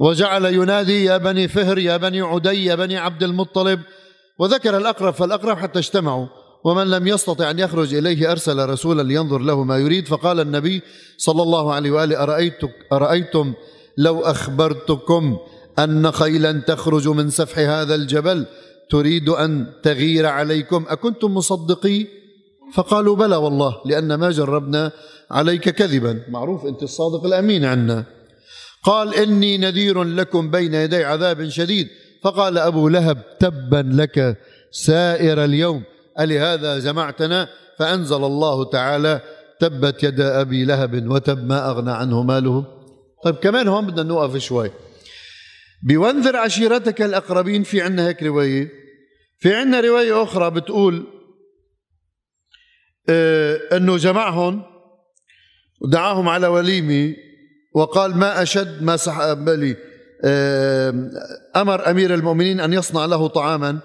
وجعل 0.00 0.44
ينادي 0.44 1.04
يا 1.04 1.16
بني 1.16 1.48
فهر 1.48 1.78
يا 1.78 1.96
بني 1.96 2.20
عدي 2.20 2.64
يا 2.64 2.74
بني 2.74 2.96
عبد 2.96 3.22
المطلب. 3.22 3.80
وذكر 4.38 4.76
الأقرب 4.76 5.14
فالأقرب 5.14 5.58
حتى 5.58 5.78
اجتمعوا. 5.78 6.26
ومن 6.64 6.90
لم 6.90 7.06
يستطع 7.06 7.50
أن 7.50 7.58
يخرج 7.58 7.94
إليه 7.94 8.30
أرسل 8.30 8.68
رسولا 8.68 9.02
لينظر 9.02 9.38
له 9.38 9.64
ما 9.64 9.78
يريد. 9.78 10.08
فقال 10.08 10.40
النبي 10.40 10.82
صلى 11.16 11.42
الله 11.42 11.74
عليه 11.74 11.90
وآله 11.90 12.22
أرأيتك 12.22 12.72
أرأيتم 12.92 13.54
لو 13.98 14.20
أخبرتكم 14.20 15.38
أن 15.78 16.12
خيلا 16.12 16.52
تخرج 16.52 17.08
من 17.08 17.30
سفح 17.30 17.58
هذا 17.58 17.94
الجبل 17.94 18.46
تريد 18.90 19.28
أن 19.28 19.66
تغير 19.82 20.26
عليكم. 20.26 20.84
أكنتم 20.88 21.34
مصدقي؟ 21.34 22.06
فقالوا 22.74 23.16
بلى 23.16 23.36
والله 23.36 23.76
لأن 23.84 24.14
ما 24.14 24.30
جربنا 24.30 24.92
عليك 25.30 25.68
كذبا. 25.68 26.20
معروف 26.28 26.66
أنت 26.66 26.82
الصادق 26.82 27.24
الأمين 27.24 27.64
عنا. 27.64 28.04
قال 28.84 29.14
إني 29.14 29.58
نذير 29.58 30.02
لكم 30.02 30.50
بين 30.50 30.74
يدي 30.74 31.04
عذاب 31.04 31.48
شديد. 31.48 31.88
فقال 32.24 32.58
أبو 32.58 32.88
لهب 32.88 33.18
تبا 33.40 33.84
لك 33.94 34.36
سائر 34.72 35.44
اليوم. 35.44 35.82
ألهذا 36.20 36.78
جمعتنا؟ 36.78 37.48
فأنزل 37.78 38.24
الله 38.24 38.64
تعالى 38.64 39.20
تبت 39.60 40.02
يدا 40.02 40.40
أبي 40.40 40.64
لهب 40.64 41.10
وتب 41.10 41.46
ما 41.46 41.70
أغنى 41.70 41.90
عنه 41.90 42.22
ماله. 42.22 42.64
طيب 43.24 43.34
كمان 43.34 43.68
هون 43.68 43.86
بدنا 43.86 44.02
نوقف 44.02 44.36
شوي. 44.36 44.70
بوانذر 45.82 46.36
عشيرتك 46.36 47.02
الأقربين 47.02 47.62
في 47.62 47.80
عنا 47.80 48.08
هيك 48.08 48.22
رواية؟ 48.22 48.68
في 49.38 49.54
عنا 49.54 49.80
رواية 49.80 50.22
أخرى 50.22 50.50
بتقول 50.50 51.06
آه 53.08 53.76
أنه 53.76 53.96
جمعهم 53.96 54.62
ودعاهم 55.80 56.28
على 56.28 56.46
وليمة 56.46 57.14
وقال 57.74 58.16
ما 58.16 58.42
أشد 58.42 58.82
ما 58.82 58.96
سح 58.96 59.32
بلي 59.32 59.76
أمر 61.56 61.90
أمير 61.90 62.14
المؤمنين 62.14 62.60
أن 62.60 62.72
يصنع 62.72 63.04
له 63.04 63.26
طعاما 63.28 63.78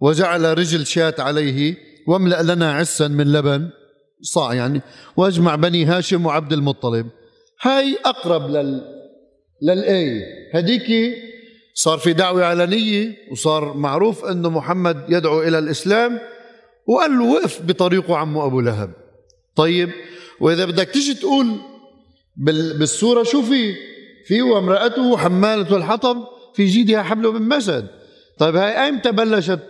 وجعل 0.00 0.58
رجل 0.58 0.86
شاة 0.86 1.14
عليه 1.18 1.76
واملأ 2.08 2.42
لنا 2.42 2.72
عسا 2.72 3.08
من 3.08 3.32
لبن 3.32 3.70
صاع 4.22 4.54
يعني 4.54 4.80
واجمع 5.16 5.54
بني 5.54 5.84
هاشم 5.84 6.26
وعبد 6.26 6.52
المطلب. 6.52 7.06
هاي 7.62 7.96
أقرب 8.04 8.50
لل 8.50 8.82
للآية. 9.62 10.22
هديك 10.54 10.86
صار 11.74 11.98
في 11.98 12.12
دعوة 12.12 12.44
علنية 12.44 13.16
وصار 13.30 13.74
معروف 13.74 14.24
أنه 14.24 14.50
محمد 14.50 15.04
يدعو 15.08 15.42
إلى 15.42 15.58
الإسلام 15.58 16.20
وقال 16.86 17.18
له 17.18 17.24
وقف 17.24 17.62
بطريقه 17.62 18.16
عمه 18.16 18.46
أبو 18.46 18.60
لهب. 18.60 18.90
طيب 19.56 19.90
وإذا 20.40 20.64
بدك 20.64 20.88
تيجي 20.88 21.14
تقول 21.14 21.56
بالصورة 22.78 23.22
شو 23.22 23.42
في؟ 23.42 23.74
في 24.26 24.42
وامرأته 24.42 25.16
حمالة 25.16 25.76
الحطب 25.76 26.16
في 26.54 26.66
جيدها 26.66 27.02
حبل 27.02 27.28
من 27.28 27.48
مسد 27.48 27.86
طيب 28.38 28.56
هاي 28.56 28.84
ايمتى 28.84 29.12
بلشت 29.12 29.60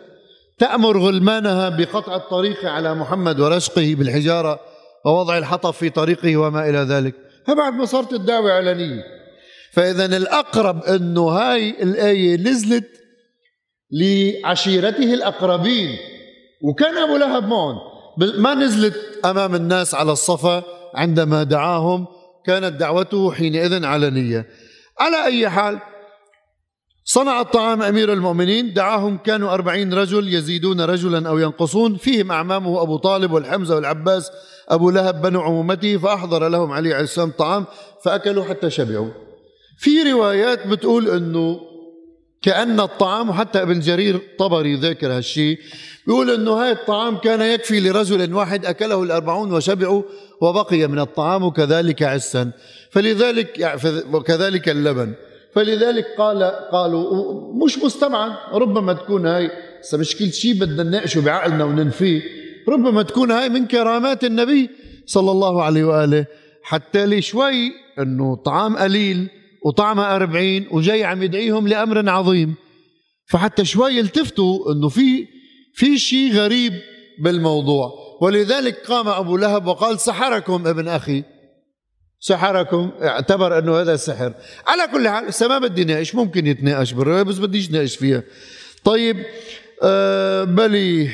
تأمر 0.59 0.99
غلمانها 0.99 1.69
بقطع 1.69 2.17
الطريق 2.17 2.65
على 2.65 2.95
محمد 2.95 3.41
ورشقه 3.41 3.95
بالحجارة 3.95 4.61
ووضع 5.07 5.39
الحطب 5.39 5.71
في 5.71 5.91
طريقه 5.91 6.37
وما 6.37 6.69
إلى 6.69 6.79
ذلك؟ 6.79 7.15
بعد 7.49 7.73
ما 7.73 7.85
صارت 7.85 8.13
الدعوة 8.13 8.53
علنية 8.53 9.03
فإذا 9.75 10.05
الأقرب 10.05 10.85
أنه 10.85 11.29
هاي 11.29 11.71
الآية 11.71 12.37
نزلت 12.37 12.89
لعشيرته 13.91 15.15
الأقربين. 15.15 15.97
وكان 16.63 16.99
أبو 16.99 17.17
لهب 17.17 17.49
معهم. 17.49 17.77
ما 18.39 18.55
نزلت 18.55 18.97
أمام 19.25 19.55
الناس 19.55 19.95
على 19.95 20.13
الصفا 20.13 20.63
عندما 20.95 21.43
دعاهم. 21.43 22.07
كانت 22.47 22.81
دعوته 22.81 23.33
حينئذ 23.33 23.85
علنية 23.85 24.47
على 25.01 25.25
أي 25.25 25.49
حال 25.49 25.79
صنع 27.05 27.41
الطعام 27.41 27.83
أمير 27.83 28.13
المؤمنين. 28.13 28.73
دعاهم 28.73 29.19
كانوا 29.19 29.55
أربعين 29.55 29.95
رجل 29.95 30.35
يزيدون 30.35 30.81
رجلا 30.81 31.29
أو 31.29 31.39
ينقصون. 31.39 31.97
فيهم 31.97 32.33
أعمامه 32.33 32.83
أبو 32.83 32.97
طالب 32.97 33.33
والحمزة 33.33 33.75
والعباس. 33.75 34.31
أبو 34.69 34.91
لهب 34.91 35.23
بنو 35.23 35.41
عمومته 35.41 35.99
فأحضر 35.99 36.49
لهم 36.49 36.73
علي 36.73 36.95
عليه 36.95 37.05
السلام 37.05 37.31
طعام 37.31 37.65
فأكلوا 38.05 38.45
حتى 38.45 38.71
شبعوا. 38.71 39.24
في 39.79 40.13
روايات 40.13 40.67
بتقول 40.67 41.09
أنه 41.09 41.61
كأن 42.43 42.81
الطعام 42.81 43.31
وحتى 43.31 43.63
ابن 43.63 43.81
جرير 43.81 44.21
طبري 44.39 44.75
ذاكر 44.75 45.17
هالشيء 45.17 45.59
بيقول 46.07 46.31
أنه 46.31 46.51
هاي 46.51 46.73
الطعام 46.73 47.17
كان 47.17 47.41
يكفي 47.41 47.81
لرجل 47.81 48.35
واحد 48.35 48.67
أكله 48.67 49.03
الأربعون 49.03 49.53
وشبعوا 49.53 50.03
وبقي 50.41 50.87
من 50.87 50.99
الطعام 50.99 51.51
كذلك 51.51 52.03
عسا. 52.03 52.51
فلذلك 52.91 53.79
وكذلك 54.13 54.69
اللبن. 54.69 55.13
فلذلك 55.55 56.07
قال 56.19 56.43
قالوا 56.73 57.55
مش 57.65 57.79
مستبعد 57.79 58.33
ربما 58.53 58.93
تكون 58.93 59.27
هاي 59.27 59.51
مش 59.95 60.17
كل 60.17 60.33
شيء 60.33 60.55
بدنا 60.55 60.83
نناقشه 60.83 61.21
بعقلنا 61.21 61.65
وننفيه 61.65 62.23
ربما 62.69 63.03
تكون 63.03 63.31
هاي 63.31 63.49
من 63.49 63.67
كرامات 63.67 64.25
النبي 64.25 64.71
صلى 65.07 65.31
الله 65.31 65.63
عليه 65.63 65.85
وآله 65.85 66.27
حتى 66.63 67.07
لي 67.07 67.23
شوي 67.23 67.73
إنه 67.99 68.37
طعام 68.37 68.77
قليل 68.77 69.29
وطعمه 69.65 70.17
أربعين 70.17 70.69
وجاي 70.71 71.05
عم 71.05 71.23
يدعيهم 71.23 71.69
لأمر 71.69 72.09
عظيم. 72.09 72.55
فحتى 73.27 73.65
شوي 73.65 73.93
يلتفتوا 73.95 74.73
إنه 74.73 74.89
في 74.89 75.27
في 75.75 75.99
شيء 75.99 76.33
غريب 76.33 76.73
بالموضوع. 77.19 77.93
ولذلك 78.21 78.87
قام 78.87 79.09
أبو 79.09 79.37
لهب 79.37 79.67
وقال 79.67 80.01
سحركم 80.01 80.67
ابن 80.67 80.89
أخي. 80.89 81.25
سحركم 82.21 82.91
اعتبر 83.03 83.59
أنه 83.59 83.81
هذا 83.81 83.97
سحر. 83.97 84.35
على 84.67 84.89
كل 84.93 85.09
حال 85.09 85.29
هسه 85.29 85.49
ما 85.49 85.59
بدي 85.59 85.85
ناقش 85.85 86.15
ممكن 86.15 86.47
يتناقش 86.47 86.93
بالرواية 86.93 87.23
بس 87.23 87.39
بديش 87.39 87.71
ناقش 87.71 87.97
فيها. 87.97 88.23
طيب 88.85 89.25
آه 89.83 90.45
بلي 90.45 91.11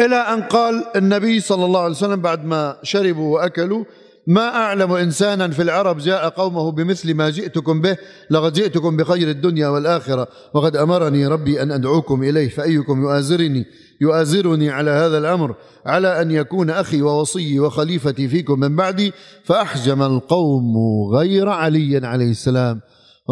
إلى 0.00 0.16
أن 0.16 0.42
قال 0.42 0.84
النبي 0.96 1.40
صلى 1.40 1.64
الله 1.64 1.80
عليه 1.80 1.94
وسلم 1.94 2.22
بعد 2.22 2.44
ما 2.44 2.78
شربوا 2.82 3.34
وأكلوا 3.34 3.84
ما 4.26 4.48
أعلم 4.48 4.92
إنسانا 4.92 5.48
في 5.48 5.62
العرب 5.62 5.98
جاء 5.98 6.28
قومه 6.28 6.70
بمثل 6.70 7.14
ما 7.14 7.30
جئتكم 7.30 7.80
به 7.80 7.96
لقد 8.30 8.52
جئتكم 8.52 8.96
بخير 8.96 9.30
الدنيا 9.30 9.68
والآخرة 9.68 10.28
وقد 10.54 10.76
أمرني 10.76 11.26
ربي 11.26 11.62
أن 11.62 11.70
أدعوكم 11.70 12.22
إليه 12.22 12.48
فأيكم 12.48 13.02
يؤازرني 13.02 13.66
يؤازرني 14.00 14.70
على 14.70 14.90
هذا 14.90 15.18
الأمر 15.18 15.54
على 15.86 16.22
أن 16.22 16.30
يكون 16.30 16.70
أخي 16.70 17.02
ووصي 17.02 17.60
وخليفتي 17.60 18.28
فيكم 18.28 18.60
من 18.60 18.76
بعدي 18.76 19.12
فأحجم 19.44 20.02
القوم 20.02 20.74
غير 21.14 21.48
علي 21.48 22.06
عليه 22.06 22.30
السلام. 22.30 22.80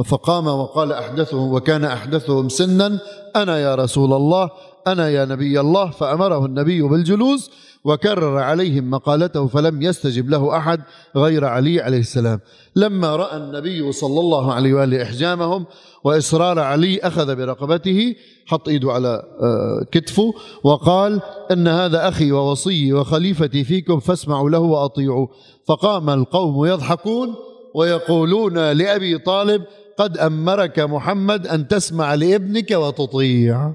فقام 0.06 0.46
وقال 0.46 0.92
أحدثهم 0.92 1.52
وكان 1.52 1.84
أحدثهم 1.84 2.48
سنا 2.48 2.98
أنا 3.36 3.58
يا 3.58 3.74
رسول 3.74 4.12
الله 4.12 4.50
أنا 4.86 5.08
يا 5.08 5.24
نبي 5.24 5.60
الله 5.60 5.90
فأمره 5.90 6.46
النبي 6.46 6.82
بالجلوس 6.82 7.50
وكرر 7.84 8.38
عليهم 8.38 8.90
مقالته 8.90 9.46
فلم 9.46 9.82
يستجب 9.82 10.30
له 10.30 10.56
أحد 10.56 10.80
غير 11.16 11.44
علي 11.44 11.80
عليه 11.80 11.98
السلام. 11.98 12.40
لما 12.76 13.16
رأى 13.16 13.36
النبي 13.36 13.92
صلى 13.92 14.20
الله 14.20 14.52
عليه 14.54 14.74
وآله 14.74 15.02
إحجامهم 15.02 15.66
وإصرار 16.04 16.58
علي 16.58 16.98
أخذ 16.98 17.36
برقبته 17.36 18.14
حط 18.46 18.68
إيده 18.68 18.92
على 18.92 19.22
آه، 19.42 19.86
كتفه 19.92 20.34
وقال 20.64 21.20
إن 21.50 21.68
هذا 21.68 22.08
أخي 22.08 22.32
ووصي 22.32 22.92
وخليفتي 22.92 23.64
فيكم 23.64 24.00
فاسمعوا 24.00 24.50
له 24.50 24.58
وأطيعوا 24.58 25.26
فقام 25.68 26.10
القوم 26.10 26.66
يضحكون 26.66 27.34
ويقولون 27.74 28.72
لأبي 28.72 29.18
طالب 29.18 29.62
قد 29.98 30.18
أمرك 30.18 30.80
محمد 30.80 31.46
أن 31.46 31.68
تسمع 31.68 32.14
لابنك 32.14 32.70
وتطيع. 32.70 33.72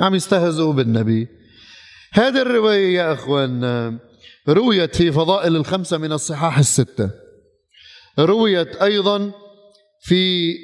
عم 0.00 0.14
يستهزئوا 0.14 0.72
بالنبي. 0.72 1.37
هذه 2.12 2.42
الرواية 2.42 2.94
يا 2.94 3.12
أخوان 3.12 3.98
رويت 4.48 4.96
في 4.96 5.12
فضائل 5.12 5.56
الخمسة 5.56 5.98
من 5.98 6.12
الصحاح 6.12 6.58
الستة. 6.58 7.10
رويت 8.18 8.76
أيضا 8.76 9.32
في 10.00 10.54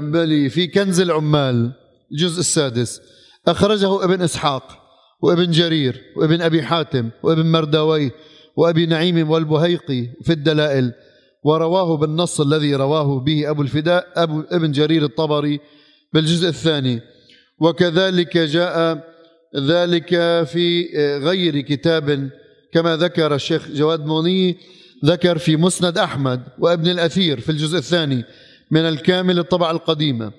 بلي 0.00 0.48
في 0.48 0.66
كنز 0.66 1.00
العمال 1.00 1.72
الجزء 2.12 2.40
السادس. 2.40 3.00
أخرجه 3.48 4.04
ابن 4.04 4.22
إسحاق 4.22 4.82
وابن 5.22 5.50
جرير 5.50 6.02
وابن 6.16 6.42
أبي 6.42 6.62
حاتم 6.62 7.10
وابن 7.22 7.46
مرداوي 7.46 8.10
وأبي 8.56 8.86
نعيم 8.86 9.30
والبهيقي 9.30 10.06
في 10.22 10.32
الدلائل. 10.32 10.92
ورواه 11.44 11.96
بالنص 11.96 12.40
الذي 12.40 12.74
رواه 12.74 13.20
به 13.20 13.50
أبو 13.50 13.62
الفداء 13.62 14.06
أبو 14.16 14.42
ابن 14.50 14.72
جرير 14.72 15.04
الطبري 15.04 15.60
بالجزء 16.12 16.48
الثاني. 16.48 17.00
وكذلك 17.58 18.38
جاء 18.38 19.04
ذلك 19.58 20.08
في 20.44 20.88
غير 21.22 21.60
كتاب 21.60 22.30
كما 22.72 22.96
ذكر 22.96 23.34
الشيخ 23.34 23.68
جواد 23.68 24.06
موني 24.06 24.56
ذكر 25.04 25.38
في 25.38 25.56
مسند 25.56 25.98
أحمد 25.98 26.42
وابن 26.58 26.90
الأثير 26.90 27.40
في 27.40 27.48
الجزء 27.48 27.78
الثاني 27.78 28.24
من 28.70 28.80
الكامل 28.80 29.38
الطبعة 29.38 29.70
القديمة. 29.70 30.32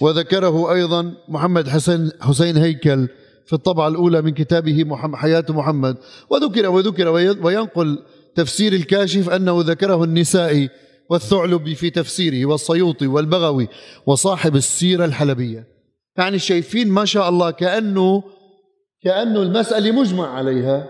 وذكره 0.00 0.72
أيضا 0.72 1.12
محمد 1.28 1.68
حسن 1.68 2.10
حسين 2.20 2.56
هيكل 2.56 3.08
في 3.46 3.52
الطبعة 3.52 3.88
الأولى 3.88 4.22
من 4.22 4.30
كتابه 4.30 4.84
محمد 4.84 5.16
حياة 5.16 5.44
محمد. 5.48 5.96
وذكر 6.30 6.68
وذكر 6.68 7.08
وينقل 7.42 7.98
تفسير 8.34 8.72
الكاشف 8.72 9.30
أنه 9.30 9.60
ذكره 9.60 10.04
النسائي 10.04 10.70
والثعلبي 11.10 11.74
في 11.74 11.90
تفسيره 11.90 12.46
والسيوطي 12.46 13.06
والبغوي 13.06 13.68
وصاحب 14.06 14.56
السيرة 14.56 15.04
الحلبية. 15.04 15.66
يعني 16.16 16.38
شايفين 16.38 16.88
ما 16.88 17.04
شاء 17.04 17.28
الله 17.28 17.50
كأنه 17.50 18.22
كأنه 19.04 19.42
المسألة 19.42 19.92
مجمع 19.92 20.28
عليها 20.28 20.86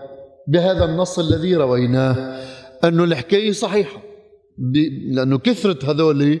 بهذا 0.47 0.85
النص 0.85 1.19
الذي 1.19 1.55
رويناه. 1.55 2.41
أنه 2.83 3.03
الحكاية 3.03 3.51
صحيحة. 3.51 4.01
لأنه 5.11 5.37
كثرة 5.37 5.91
هذول 5.91 6.39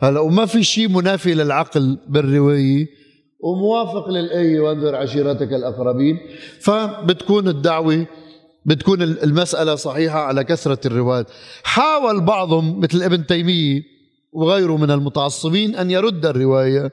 هلا 0.00 0.20
وما 0.20 0.46
في 0.46 0.62
شيء 0.62 0.88
منافي 0.88 1.34
للعقل 1.34 1.98
بالرواية. 2.08 2.86
وموافق 3.40 4.08
للآية 4.08 4.60
وانذر 4.60 4.94
عشيرتك 4.94 5.52
الأقربين. 5.52 6.18
فبتكون 6.60 7.48
الدعوة 7.48 8.06
بتكون 8.66 9.02
المسألة 9.02 9.74
صحيحة 9.74 10.18
على 10.18 10.44
كثرة 10.44 10.80
الروايات. 10.86 11.26
حاول 11.62 12.20
بعضهم 12.20 12.80
مثل 12.80 13.02
ابن 13.02 13.26
تيمية 13.26 13.82
وغيره 14.32 14.76
من 14.76 14.90
المتعصبين 14.90 15.76
أن 15.76 15.90
يرد 15.90 16.26
الرواية 16.26 16.92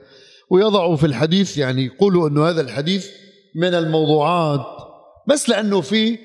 ويضعوا 0.50 0.96
في 0.96 1.06
الحديث. 1.06 1.58
يعني 1.58 1.86
يقولوا 1.86 2.30
أنه 2.30 2.50
هذا 2.50 2.62
الحديث 2.62 3.08
من 3.58 3.74
الموضوعات. 3.74 4.66
بس 5.28 5.50
لأنه 5.50 5.82
في 5.82 6.18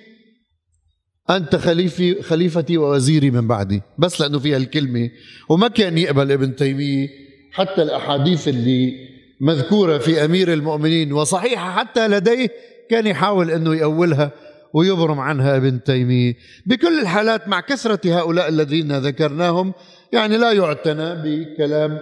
أنت 1.30 1.56
خليفي 1.56 2.22
خليفتي 2.22 2.78
ووزيري 2.78 3.30
من 3.30 3.48
بعدي. 3.48 3.82
بس 3.98 4.20
لأنه 4.20 4.38
فيها 4.38 4.56
الكلمة 4.56 5.10
وما 5.48 5.68
كان 5.68 5.98
يقبل 5.98 6.32
ابن 6.32 6.56
تيمية 6.56 7.08
حتى 7.52 7.82
الأحاديث 7.82 8.48
اللي 8.48 8.92
مذكورة 9.40 9.98
في 9.98 10.24
أمير 10.24 10.52
المؤمنين 10.52 11.12
وصحيحة 11.12 11.72
حتى 11.72 12.08
لديه 12.08 12.48
كان 12.90 13.06
يحاول 13.06 13.50
أنه 13.50 13.74
يأولها 13.74 14.30
ويبرم 14.74 15.20
عنها 15.20 15.56
ابن 15.56 15.82
تيمية. 15.82 16.34
بكل 16.66 17.00
الحالات 17.00 17.48
مع 17.48 17.60
كثرة 17.60 18.18
هؤلاء 18.18 18.48
الذين 18.48 18.92
ذكرناهم 18.98 19.72
يعني 20.12 20.36
لا 20.36 20.52
يعتنى 20.52 21.14
بكلام 21.14 21.98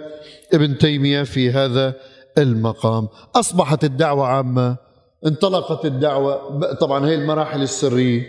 ابن 0.53 0.77
تيمية 0.77 1.23
في 1.23 1.51
هذا 1.51 1.95
المقام. 2.37 3.07
أصبحت 3.35 3.83
الدعوة 3.83 4.27
عامة. 4.27 4.90
انطلقت 5.27 5.85
الدعوة. 5.85 6.59
طبعا 6.73 7.05
هي 7.05 7.15
المراحل 7.15 7.61
السرية. 7.61 8.25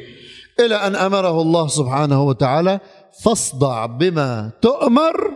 إلى 0.60 0.74
أن 0.74 0.96
أمره 0.96 1.42
الله 1.42 1.68
سبحانه 1.68 2.22
وتعالى 2.22 2.80
فاصدع 3.24 3.86
بما 3.86 4.50
تؤمر 4.62 5.30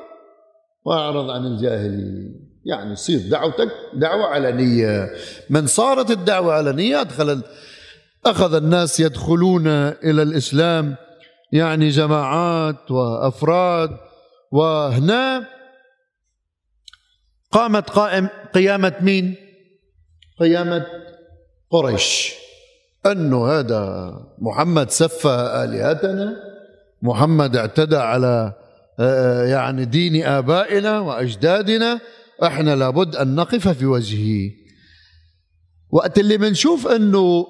وأعرض 0.84 1.30
عن 1.30 1.46
الجاهلين. 1.46 2.46
يعني 2.64 2.96
صير 2.96 3.20
دعوتك 3.30 3.68
دعوة 3.94 4.24
علنية 4.24 5.10
من 5.50 5.66
صارت 5.66 6.10
الدعوة 6.10 6.52
علنية 6.54 7.00
أدخل 7.00 7.42
أخذ 8.26 8.54
الناس 8.54 9.00
يدخلون 9.00 9.66
إلى 9.66 10.22
الإسلام. 10.22 10.96
يعني 11.52 11.88
جماعات 11.88 12.90
وأفراد. 12.90 13.90
وهنا 14.52 15.46
قامت 17.52 17.90
قائم 17.90 18.28
قيامة 18.54 18.92
مين؟ 19.00 19.34
قيامة 20.40 20.86
قريش. 21.70 22.34
أنه 23.06 23.46
هذا 23.46 24.12
محمد 24.38 24.90
سفه 24.90 25.64
آلهتنا. 25.64 26.36
محمد 27.02 27.56
اعتدى 27.56 27.96
على 27.96 28.52
آه، 29.00 29.44
يعني 29.44 29.84
دين 29.84 30.24
آبائنا 30.24 31.00
وأجدادنا. 31.00 32.00
إحنا 32.42 32.76
لابد 32.76 33.16
أن 33.16 33.34
نقف 33.34 33.68
في 33.68 33.86
وجهه. 33.86 34.50
وقت 35.90 36.18
اللي 36.18 36.36
بنشوف 36.36 36.86
أنه 36.86 37.46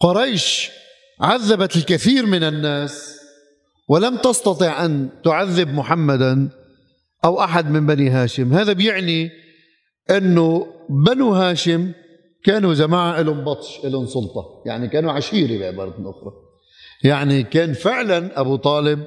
قريش 0.00 0.70
عذبت 1.20 1.76
الكثير 1.76 2.26
من 2.26 2.42
الناس 2.42 3.20
ولم 3.88 4.16
تستطع 4.16 4.84
أن 4.84 5.08
تعذب 5.24 5.74
محمدا 5.74 6.48
أو 7.24 7.44
أحد 7.44 7.70
من 7.70 7.86
بني 7.86 8.10
هاشم 8.10 8.52
هذا 8.52 8.72
بيعني 8.72 9.30
أنه 10.10 10.66
بنو 10.90 11.32
هاشم 11.32 11.92
كانوا 12.44 12.74
جماعة 12.74 13.22
لهم 13.22 13.44
بطش 13.44 13.84
لهم 13.84 14.06
سلطة. 14.06 14.62
يعني 14.66 14.88
كانوا 14.88 15.12
عشيرة 15.12 15.58
بعبارة 15.60 15.94
أخرى 15.98 16.32
يعني 17.04 17.42
كان 17.42 17.72
فعلا 17.72 18.40
أبو 18.40 18.56
طالب 18.56 19.04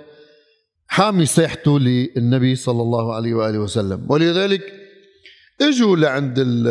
حامي 0.87 1.25
ساحته 1.25 1.79
للنبي 1.79 2.55
صلى 2.55 2.81
الله 2.81 3.13
عليه 3.15 3.33
وآله 3.33 3.59
وسلم. 3.59 4.05
ولذلك 4.09 4.61
إجوا 5.61 5.95
لعند 5.95 6.35
ال 6.37 6.67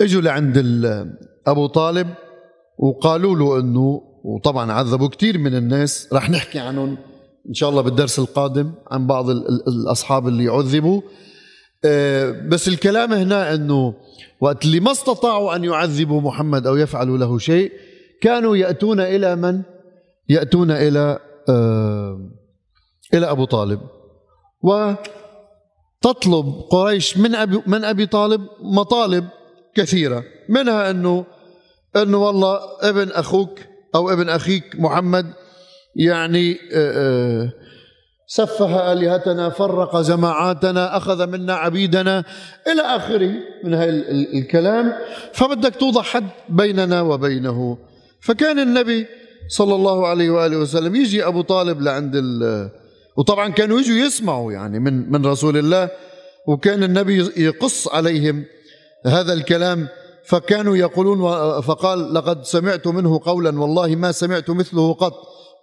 إجوا 0.00 0.22
لعند 0.22 0.56
ال 0.56 1.12
أبو 1.46 1.66
طالب 1.66 2.08
وقالوا 2.78 3.36
له 3.36 3.60
إنه 3.60 4.02
وطبعا 4.24 4.72
عذبوا 4.72 5.08
كثير 5.08 5.38
من 5.38 5.54
الناس 5.54 6.08
رح 6.12 6.30
نحكي 6.30 6.58
عنهم 6.58 6.98
إن 7.48 7.54
شاء 7.54 7.70
الله 7.70 7.82
بالدرس 7.82 8.18
القادم 8.18 8.72
عن 8.90 9.06
بعض 9.06 9.30
الأصحاب 9.68 10.28
اللي 10.28 10.48
عذبوا. 10.48 11.02
بس 12.48 12.68
الكلام 12.68 13.12
هنا 13.12 13.54
إنه 13.54 13.94
وقت 14.40 14.64
اللي 14.64 14.80
ما 14.80 14.90
استطاعوا 14.90 15.56
أن 15.56 15.64
يعذبوا 15.64 16.20
محمد 16.20 16.66
أو 16.66 16.76
يفعلوا 16.76 17.18
له 17.18 17.38
شيء 17.38 17.72
كانوا 18.20 18.56
يأتون 18.56 19.00
إلى 19.00 19.36
من؟ 19.36 19.62
يأتون 20.28 20.70
إلى 20.70 21.18
آه، 21.48 22.30
إلى 23.14 23.30
أبو 23.30 23.44
طالب 23.44 23.80
وتطلب 24.62 26.46
قريش 26.70 27.18
من 27.18 27.34
أبي 27.34 27.62
من 27.66 27.84
أبي 27.84 28.06
طالب 28.06 28.46
مطالب 28.60 29.28
كثيرة 29.74 30.24
منها 30.48 30.90
إنه 30.90 31.24
إنه 31.96 32.18
والله 32.18 32.58
ابن 32.80 33.08
أخوك 33.08 33.58
أو 33.94 34.10
ابن 34.10 34.28
أخيك 34.28 34.64
محمد 34.74 35.26
يعني 35.96 36.52
آه، 36.52 36.58
آه، 36.74 37.52
سفه 38.32 38.92
آلهتنا 38.92 39.50
فرق 39.50 40.00
جماعاتنا 40.00 40.96
أخذ 40.96 41.26
منا 41.26 41.54
عبيدنا 41.54 42.24
إلى 42.66 42.82
آخره 42.82 43.32
من 43.64 43.74
هاي 43.74 43.88
الكلام. 44.38 44.92
فبدك 45.32 45.76
توضع 45.76 46.02
حد 46.02 46.26
بيننا 46.48 47.00
وبينه. 47.00 47.78
فكان 48.20 48.58
النبي 48.58 49.06
صلى 49.48 49.74
الله 49.74 50.06
عليه 50.06 50.30
وآله 50.30 50.56
وسلم 50.56 50.96
يجي 50.96 51.26
أبو 51.26 51.42
طالب 51.42 51.82
لعند 51.82 52.12
ال 52.16 52.68
وطبعا 53.16 53.48
كانوا 53.48 53.80
يجوا 53.80 53.96
يسمعوا 53.96 54.52
يعني 54.52 54.78
من 54.78 55.12
من 55.12 55.26
رسول 55.26 55.56
الله 55.56 55.90
وكان 56.48 56.82
النبي 56.82 57.32
يقص 57.36 57.88
عليهم 57.88 58.44
هذا 59.06 59.32
الكلام. 59.32 59.88
فكانوا 60.24 60.76
يقولون 60.76 61.20
فقال 61.60 62.14
لقد 62.14 62.44
سمعت 62.44 62.86
منه 62.86 63.20
قولا 63.24 63.60
والله 63.60 63.96
ما 63.96 64.12
سمعت 64.12 64.50
مثله 64.50 64.92
قط 64.92 65.14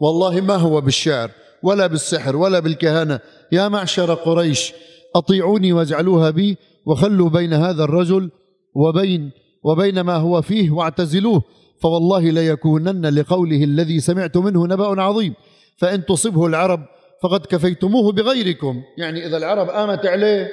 والله 0.02 0.42
ما 0.42 0.56
هو 0.56 0.82
بالشعر. 0.82 1.30
ولا 1.64 1.88
بالسحر 1.88 2.36
ولا 2.36 2.60
بالكهانة. 2.60 3.20
يا 3.52 3.68
معشر 3.68 4.14
قريش 4.14 4.74
أطيعوني 5.16 5.74
وأجعلوها 5.74 6.30
بي 6.30 6.58
وخلوا 6.86 7.30
بين 7.30 7.54
هذا 7.54 7.84
الرجل 7.84 8.30
وبين 8.76 9.32
وبين 9.64 10.02
ما 10.02 10.16
هو 10.16 10.42
فيه 10.42 10.72
واعتزلوه. 10.72 11.44
فوالله 11.82 12.32
ليكونن 12.32 13.06
لقوله 13.06 13.64
الذي 13.64 14.00
سمعت 14.00 14.38
منه 14.38 14.68
نبأ 14.68 15.02
عظيم. 15.02 15.34
فإن 15.78 16.06
تصبه 16.06 16.48
العرب 16.48 16.86
فقد 17.24 17.46
كفيتموه 17.46 18.12
بغيركم. 18.12 18.82
يعني 18.98 19.26
إذا 19.26 19.38
العرب 19.38 19.70
قامت 19.70 20.06
عليه 20.06 20.50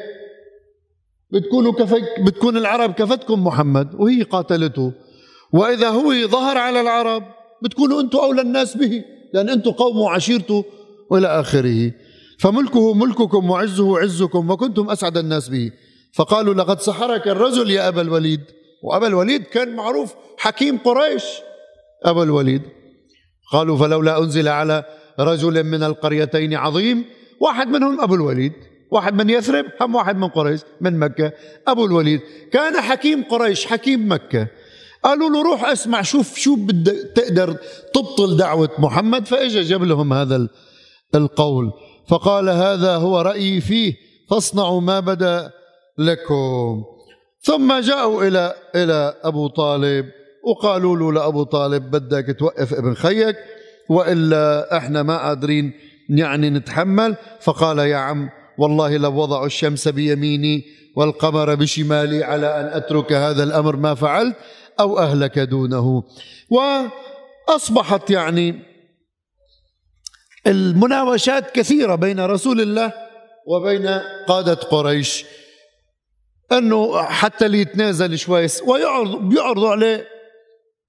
بتكونوا 1.31 1.73
كفي 1.73 2.03
بتكون 2.27 2.57
العرب 2.57 2.93
كفتكم 2.93 3.45
محمد 3.45 3.95
وهي 3.95 4.23
قاتلته. 4.23 4.93
وإذا 5.53 5.88
هو 5.88 6.12
ظهر 6.27 6.59
على 6.59 6.81
العرب 6.81 7.23
بتكونوا 7.62 8.01
أنتم 8.01 8.19
أولى 8.19 8.43
الناس 8.43 8.77
به. 8.77 9.05
لأن 9.35 9.49
أنتم 9.49 9.71
قوم 9.71 9.97
وعشيرته 9.97 10.64
وإلى 11.11 11.40
آخره. 11.40 11.93
فملكه 12.38 12.95
ملككم 12.95 13.51
وعزه 13.51 13.99
عزكم 13.99 14.51
وكنتم 14.51 14.90
أسعد 14.90 15.19
الناس 15.19 15.49
به. 15.49 15.71
فقالوا 16.12 16.55
لقد 16.55 16.81
سحرك 16.81 17.29
الرجل 17.29 17.71
يا 17.71 17.88
أبا 17.88 18.01
الوليد. 18.01 18.40
وأبا 18.83 19.07
الوليد 19.07 19.43
كان 19.43 19.77
معروف 19.77 20.14
حكيم 20.38 20.79
قريش. 20.79 21.25
أبا 22.05 22.23
الوليد. 22.23 22.62
قالوا 23.53 23.77
فلولا 23.77 24.19
أنزل 24.19 24.49
على 24.49 24.85
رجل 25.21 25.64
من 25.64 25.83
القريتين 25.83 26.55
عظيم 26.55 27.05
واحد 27.40 27.69
منهم 27.69 28.01
أبو 28.01 28.14
الوليد 28.14 28.53
واحد 28.90 29.14
من 29.14 29.31
يثرب 29.31 29.64
هم 29.81 29.95
واحد 29.95 30.17
من 30.17 30.29
قريش 30.29 30.61
من 30.81 30.99
مكة. 30.99 31.33
أبو 31.69 31.85
الوليد 31.85 32.21
كان 32.53 32.81
حكيم 32.81 33.23
قريش 33.23 33.67
حكيم 33.67 34.12
مكة. 34.12 34.49
قالوا 35.03 35.31
له 35.31 35.43
روح 35.43 35.64
اسمع 35.64 36.03
شوف 36.03 36.38
شو 36.38 36.57
بدك 36.57 37.12
تقدر 37.14 37.57
تبطل 37.95 38.37
دعوة 38.37 38.71
محمد. 38.79 39.27
فإجا 39.27 39.62
جاب 39.62 39.83
لهم 39.83 40.12
هذا 40.12 40.49
القول. 41.14 41.72
فقال 42.09 42.48
هذا 42.48 42.96
هو 42.96 43.20
رأيي 43.20 43.61
فيه 43.61 43.94
فاصنعوا 44.31 44.81
ما 44.81 45.00
بدا 45.00 45.50
لكم. 45.98 46.85
ثم 47.40 47.81
جاءوا 47.81 48.24
إلى 48.24 48.55
إلى 48.74 49.14
أبو 49.22 49.46
طالب 49.46 50.07
وقالوا 50.44 50.96
له 50.96 51.12
لأبو 51.12 51.42
طالب 51.42 51.90
بدك 51.90 52.37
توقف 52.38 52.74
ابن 52.74 52.94
خيك 52.94 53.37
وإلا 53.88 54.77
إحنا 54.77 55.03
ما 55.03 55.18
قادرين 55.18 55.72
يعني 56.09 56.50
نتحمل. 56.50 57.16
فقال 57.40 57.79
يا 57.79 57.96
عم 57.96 58.31
والله 58.59 58.96
لو 58.96 59.16
وضعوا 59.16 59.46
الشمس 59.46 59.88
بيميني 59.88 60.64
والقمر 60.96 61.55
بشمالي 61.55 62.24
على 62.24 62.61
أن 62.61 62.66
أترك 62.66 63.12
هذا 63.12 63.42
الأمر 63.42 63.77
ما 63.77 63.94
فعلت 63.94 64.37
أو 64.81 64.98
أهلك 64.98 65.38
دونه. 65.38 66.03
وأصبحت 66.50 68.11
يعني 68.11 68.73
المناوشات 70.46 71.50
كثيرة 71.50 71.94
بين 71.94 72.20
رسول 72.20 72.61
الله 72.61 72.92
وبين 73.46 74.00
قادة 74.28 74.54
قريش. 74.54 75.24
أنه 76.52 77.02
حتى 77.02 77.48
ليتنازل 77.48 78.18
شوي 78.18 78.46
ويعرض 78.66 79.28
بيعرضوا 79.28 79.70
عليه 79.70 80.09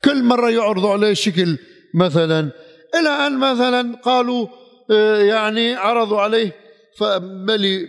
كل 0.03 0.23
مرة 0.23 0.49
يعرضوا 0.49 0.91
عليه 0.91 1.13
شكل 1.13 1.57
مثلا. 1.95 2.51
إلى 2.99 3.09
أن 3.09 3.39
مثلا 3.39 3.95
قالوا 4.03 4.47
آه، 4.91 5.17
يعني 5.17 5.73
عرضوا 5.73 6.21
عليه. 6.21 6.51
فبلي 6.97 7.87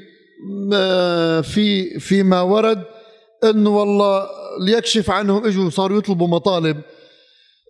في 1.42 1.98
فيما 2.00 2.40
ورد 2.40 2.82
انه 3.44 3.70
والله 3.70 4.28
ليكشف 4.60 5.10
عنهم 5.10 5.46
إجوا 5.46 5.70
صاروا 5.70 5.98
يطلبوا 5.98 6.28
مطالب. 6.28 6.80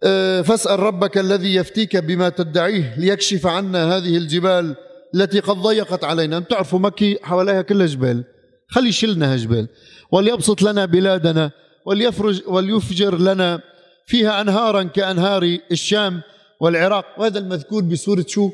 آه، 0.05 0.43
فاسأل 0.43 0.81
ربك 0.81 1.19
الذي 1.19 1.55
يفتيك 1.55 1.97
بما 1.97 2.29
تدعيه 2.29 2.95
ليكشف 2.99 3.47
عنا 3.47 3.97
هذه 3.97 4.17
الجبال 4.17 4.77
التي 5.15 5.41
قد 5.41 5.57
ضيقت 5.57 6.05
علينا. 6.05 6.39
بتعرفوا 6.39 6.79
مكي 6.79 7.19
حواليها 7.23 7.63
كلها 7.63 7.87
جبال. 7.87 8.25
خلي 8.69 8.89
يشيلنا 8.89 9.37
جبال. 9.37 9.69
وليبسط 10.13 10.63
لنا 10.63 10.85
بلادنا 10.85 11.51
وليفرج 11.87 12.43
وليفجر 12.47 13.19
لنا 13.19 13.61
فيها 14.07 14.41
أنهارا 14.41 14.83
كأنهار 14.83 15.59
الشام 15.73 16.23
والعراق. 16.61 17.05
وهذا 17.19 17.39
المذكور 17.39 17.83
بسورة 17.83 18.25
شو؟ 18.29 18.51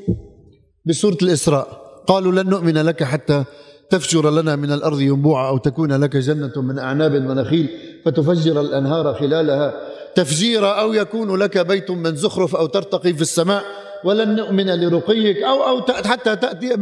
بسورة 0.86 1.18
الإسراء. 1.22 1.82
قالوا 2.06 2.42
لن 2.42 2.50
نؤمن 2.50 2.78
لك 2.78 3.02
حتى 3.02 3.44
تفجر 3.90 4.30
لنا 4.30 4.56
من 4.56 4.72
الأرض 4.72 5.00
ينبوعا 5.00 5.48
أو 5.48 5.58
تكون 5.58 5.92
لك 5.92 6.16
جنة 6.16 6.52
من 6.56 6.78
أعناب 6.78 7.14
ونخيل 7.14 7.68
فتفجر 8.04 8.60
الأنهار 8.60 9.14
خلالها. 9.14 9.91
تفجيرا 10.14 10.80
أو 10.80 10.92
يكون 10.92 11.36
لك 11.36 11.58
بيت 11.58 11.90
من 11.90 12.16
زخرف 12.16 12.56
أو 12.56 12.66
ترتقي 12.66 13.12
في 13.14 13.22
السماء 13.22 13.64
ولن 14.04 14.36
نؤمن 14.36 14.80
لرقيك 14.80 15.36
أو 15.42 15.68
أو 15.68 15.82
حتى 16.04 16.36
تأتي 16.36 16.76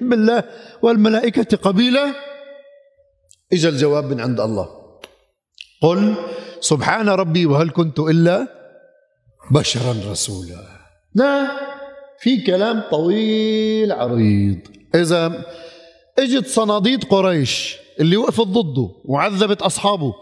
بالله 0.00 0.44
والملائكة 0.82 1.56
قبيلة. 1.56 2.14
اجى 3.52 3.68
الجواب 3.68 4.04
من 4.04 4.20
عند 4.20 4.40
الله. 4.40 4.68
قل 5.82 6.14
سبحان 6.60 7.08
ربي 7.08 7.46
وهل 7.46 7.70
كنت 7.70 7.98
إلا 7.98 8.46
بشرا 9.50 9.94
رسولا. 10.10 10.66
لا 11.14 11.50
في 12.18 12.40
كلام 12.40 12.82
طويل 12.90 13.92
عريض. 13.92 14.58
إذا 14.94 15.44
إجت 16.18 16.46
صناديد 16.46 17.04
قريش 17.04 17.76
اللي 18.00 18.16
وقفت 18.16 18.46
ضده 18.46 18.88
وعذبت 19.04 19.62
أصحابه 19.62 20.14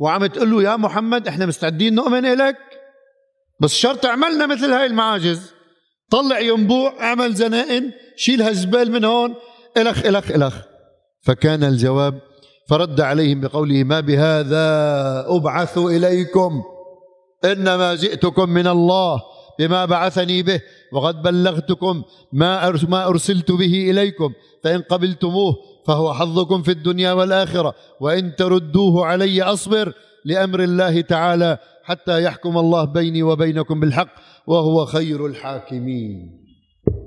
وعم 0.00 0.26
تقول 0.26 0.50
له 0.50 0.62
يا 0.62 0.76
محمد 0.76 1.28
إحنا 1.28 1.46
مستعدين 1.46 1.94
نؤمن 1.94 2.34
لك 2.34 2.56
بس 3.60 3.74
شرط 3.74 4.06
عملنا 4.06 4.46
مثل 4.46 4.72
هاي 4.72 4.86
المعاجز. 4.86 5.54
طلع 6.10 6.38
ينبوع 6.38 6.94
اعمل 7.00 7.34
زنائن 7.34 7.92
شيل 8.16 8.42
هالزبال 8.42 8.92
من 8.92 9.04
هون 9.04 9.34
إلخ 9.76 10.06
إلخ 10.06 10.30
إلخ. 10.30 10.56
فكان 11.22 11.64
الجواب 11.64 12.20
فرد 12.68 13.00
عليهم 13.00 13.40
بقوله 13.40 13.84
ما 13.84 14.00
بهذا 14.00 14.64
أبعث 15.28 15.78
إليكم 15.78 16.62
إنما 17.44 17.94
جئتكم 17.94 18.50
من 18.50 18.66
الله 18.66 19.22
بما 19.58 19.84
بعثني 19.84 20.42
به 20.42 20.60
وقد 20.92 21.22
بلغتكم 21.22 22.02
ما 22.32 22.70
ما 22.88 23.06
أرسلت 23.06 23.52
به 23.52 23.90
إليكم 23.90 24.32
فإن 24.64 24.82
قبلتموه 24.82 25.56
فهو 25.86 26.14
حظكم 26.14 26.62
في 26.62 26.70
الدنيا 26.70 27.12
والآخرة. 27.12 27.74
وإن 28.00 28.36
تردوه 28.36 29.06
علي 29.06 29.42
أصبر 29.42 29.92
لأمر 30.24 30.62
الله 30.62 31.00
تعالى 31.00 31.58
حتى 31.84 32.22
يحكم 32.22 32.58
الله 32.58 32.84
بيني 32.84 33.22
وبينكم 33.22 33.80
بالحق 33.80 34.08
وهو 34.46 34.86
خير 34.86 35.26
الحاكمين. 35.26 36.44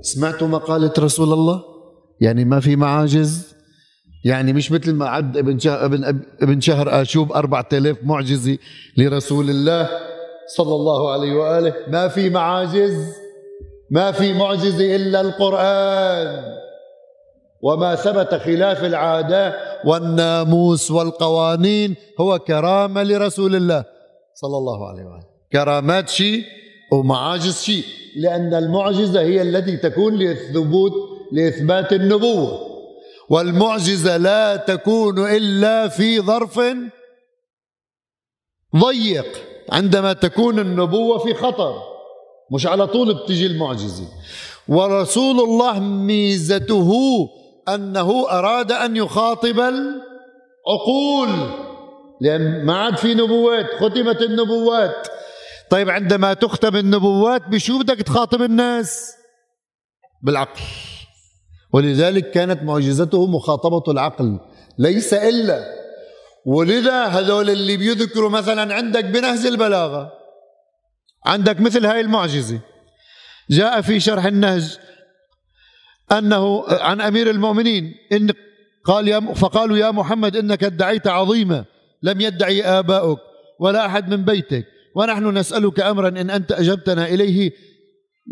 سمعتوا 0.02 0.48
مقالة 0.48 0.92
رسول 0.98 1.32
الله؟ 1.32 1.62
يعني 2.20 2.44
ما 2.44 2.60
في 2.60 2.76
معاجز؟ 2.76 3.54
يعني 4.24 4.52
مش 4.52 4.72
مثل 4.72 4.94
ما 4.94 5.08
عد 5.08 5.36
ابن 5.36 5.58
شهر 5.58 5.84
ابن 5.84 6.22
ابن 6.42 6.60
شهر 6.60 7.02
آشوب 7.02 7.32
4000 7.32 7.96
معجزة 8.02 8.58
لرسول 8.96 9.50
الله 9.50 9.90
صلى 10.56 10.74
الله 10.74 11.12
عليه 11.12 11.32
وآله. 11.34 11.74
ما 11.88 12.08
في 12.08 12.30
معاجز؟ 12.30 13.12
ما 13.90 14.12
في 14.12 14.34
معجزة 14.34 14.96
إلا 14.96 15.20
القرآن. 15.20 16.67
وما 17.62 17.94
ثبت 17.94 18.34
خلاف 18.34 18.84
العادة 18.84 19.54
والناموس 19.84 20.90
والقوانين 20.90 21.96
هو 22.20 22.38
كرامة 22.38 23.02
لرسول 23.02 23.56
الله 23.56 23.84
صلى 24.34 24.56
الله 24.56 24.88
عليه 24.88 25.04
واله 25.04 25.26
كرامات 25.52 26.08
شيء 26.08 26.42
ومعاجز 26.92 27.62
شيء. 27.62 27.84
لأن 28.16 28.54
المعجزة 28.54 29.20
هي 29.20 29.42
التي 29.42 29.76
تكون 29.76 30.18
لثبوت 30.18 30.92
لإثبات 31.32 31.92
النبوة. 31.92 32.58
والمعجزة 33.30 34.16
لا 34.16 34.56
تكون 34.56 35.18
إلا 35.18 35.88
في 35.88 36.20
ظرف 36.20 36.60
ضيق. 38.76 39.26
عندما 39.72 40.12
تكون 40.12 40.58
النبوة 40.58 41.18
في 41.18 41.34
خطر. 41.34 41.74
مش 42.52 42.66
على 42.66 42.86
طول 42.86 43.14
بتجي 43.14 43.46
المعجزة. 43.46 44.04
ورسول 44.68 45.40
الله 45.40 45.78
ميزته 45.80 46.90
أنه 47.74 48.30
أراد 48.30 48.72
أن 48.72 48.96
يخاطب 48.96 49.60
العقول. 49.60 51.28
لأن 52.20 52.64
ما 52.64 52.76
عاد 52.76 52.96
في 52.96 53.14
نبوات 53.14 53.66
ختمت 53.74 54.22
النبوات. 54.22 55.08
طيب 55.70 55.90
عندما 55.90 56.34
تختم 56.34 56.76
النبوات 56.76 57.48
بشو 57.48 57.78
بدك 57.78 57.96
تخاطب 58.02 58.42
الناس؟ 58.42 59.14
بالعقل. 60.22 60.60
ولذلك 61.72 62.30
كانت 62.30 62.62
معجزته 62.62 63.26
مخاطبة 63.26 63.92
العقل. 63.92 64.38
ليس 64.78 65.14
إلا. 65.14 65.64
ولذا 66.46 67.04
هذول 67.04 67.50
اللي 67.50 67.76
بيذكروا 67.76 68.30
مثلا 68.30 68.74
عندك 68.74 69.04
بنهج 69.04 69.46
البلاغة. 69.46 70.12
عندك 71.26 71.60
مثل 71.60 71.86
هاي 71.86 72.00
المعجزة. 72.00 72.60
جاء 73.50 73.80
في 73.80 74.00
شرح 74.00 74.24
النهج 74.24 74.78
أنه 76.12 76.64
عن 76.68 77.00
أمير 77.00 77.30
المؤمنين 77.30 77.94
إن 78.12 78.30
قال 78.84 79.08
يا 79.08 79.20
فقالوا 79.20 79.76
يا 79.76 79.90
محمد 79.90 80.36
إنك 80.36 80.64
ادعيت 80.64 81.06
عظيمة 81.06 81.64
لم 82.02 82.20
يدعي 82.20 82.62
آباؤك 82.62 83.18
ولا 83.60 83.86
أحد 83.86 84.14
من 84.14 84.24
بيتك 84.24 84.66
ونحن 84.94 85.38
نسألك 85.38 85.80
أمرا 85.80 86.08
إن 86.08 86.30
أنت 86.30 86.52
أجبتنا 86.52 87.06
إليه 87.06 87.52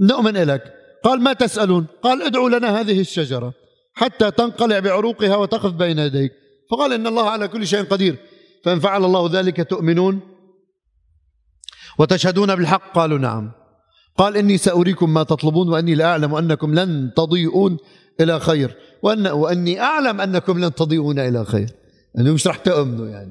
نؤمن 0.01 0.37
لك 0.37 0.77
قال 1.05 1.21
ما 1.21 1.33
تسألون؟ 1.33 1.87
قال 2.03 2.23
ادعوا 2.23 2.51
لنا 2.51 2.81
هذه 2.81 3.01
الشجرة 3.01 3.53
حتى 3.95 4.31
تنقلع 4.31 4.79
بعروقها 4.79 5.37
وتقف 5.37 5.73
بين 5.73 5.99
يديك. 5.99 6.33
فقال 6.71 6.93
إن 6.93 7.07
الله 7.07 7.31
على 7.31 7.49
كل 7.49 7.67
شيء 7.67 7.83
قدير. 7.83 8.17
فإن 8.65 8.81
فعل 8.81 9.05
الله 9.05 9.31
ذلك 9.33 9.71
تؤمنون 9.71 10.21
وتشهدون 11.99 12.55
بالحق؟ 12.55 12.93
قالوا 12.95 13.19
نعم. 13.19 13.53
قال 14.19 14.37
إني 14.37 14.59
سأريكم 14.59 15.15
ما 15.15 15.23
تطلبون 15.23 15.69
وأني 15.69 15.95
لا 15.95 16.05
أعلم 16.05 16.35
أنكم 16.35 16.75
لن 16.75 17.11
تضيئون 17.17 17.79
إلى 18.21 18.41
خير. 18.41 18.77
وأن 19.03 19.27
وأني 19.27 19.81
أعلم 19.81 20.21
أنكم 20.21 20.65
لن 20.65 20.75
تضيئون 20.75 21.19
إلى 21.19 21.45
خير. 21.45 21.69
أنه 22.19 22.33
مش 22.33 22.47
رح 22.47 22.57
تؤمنوا 22.57 23.09
يعني. 23.09 23.31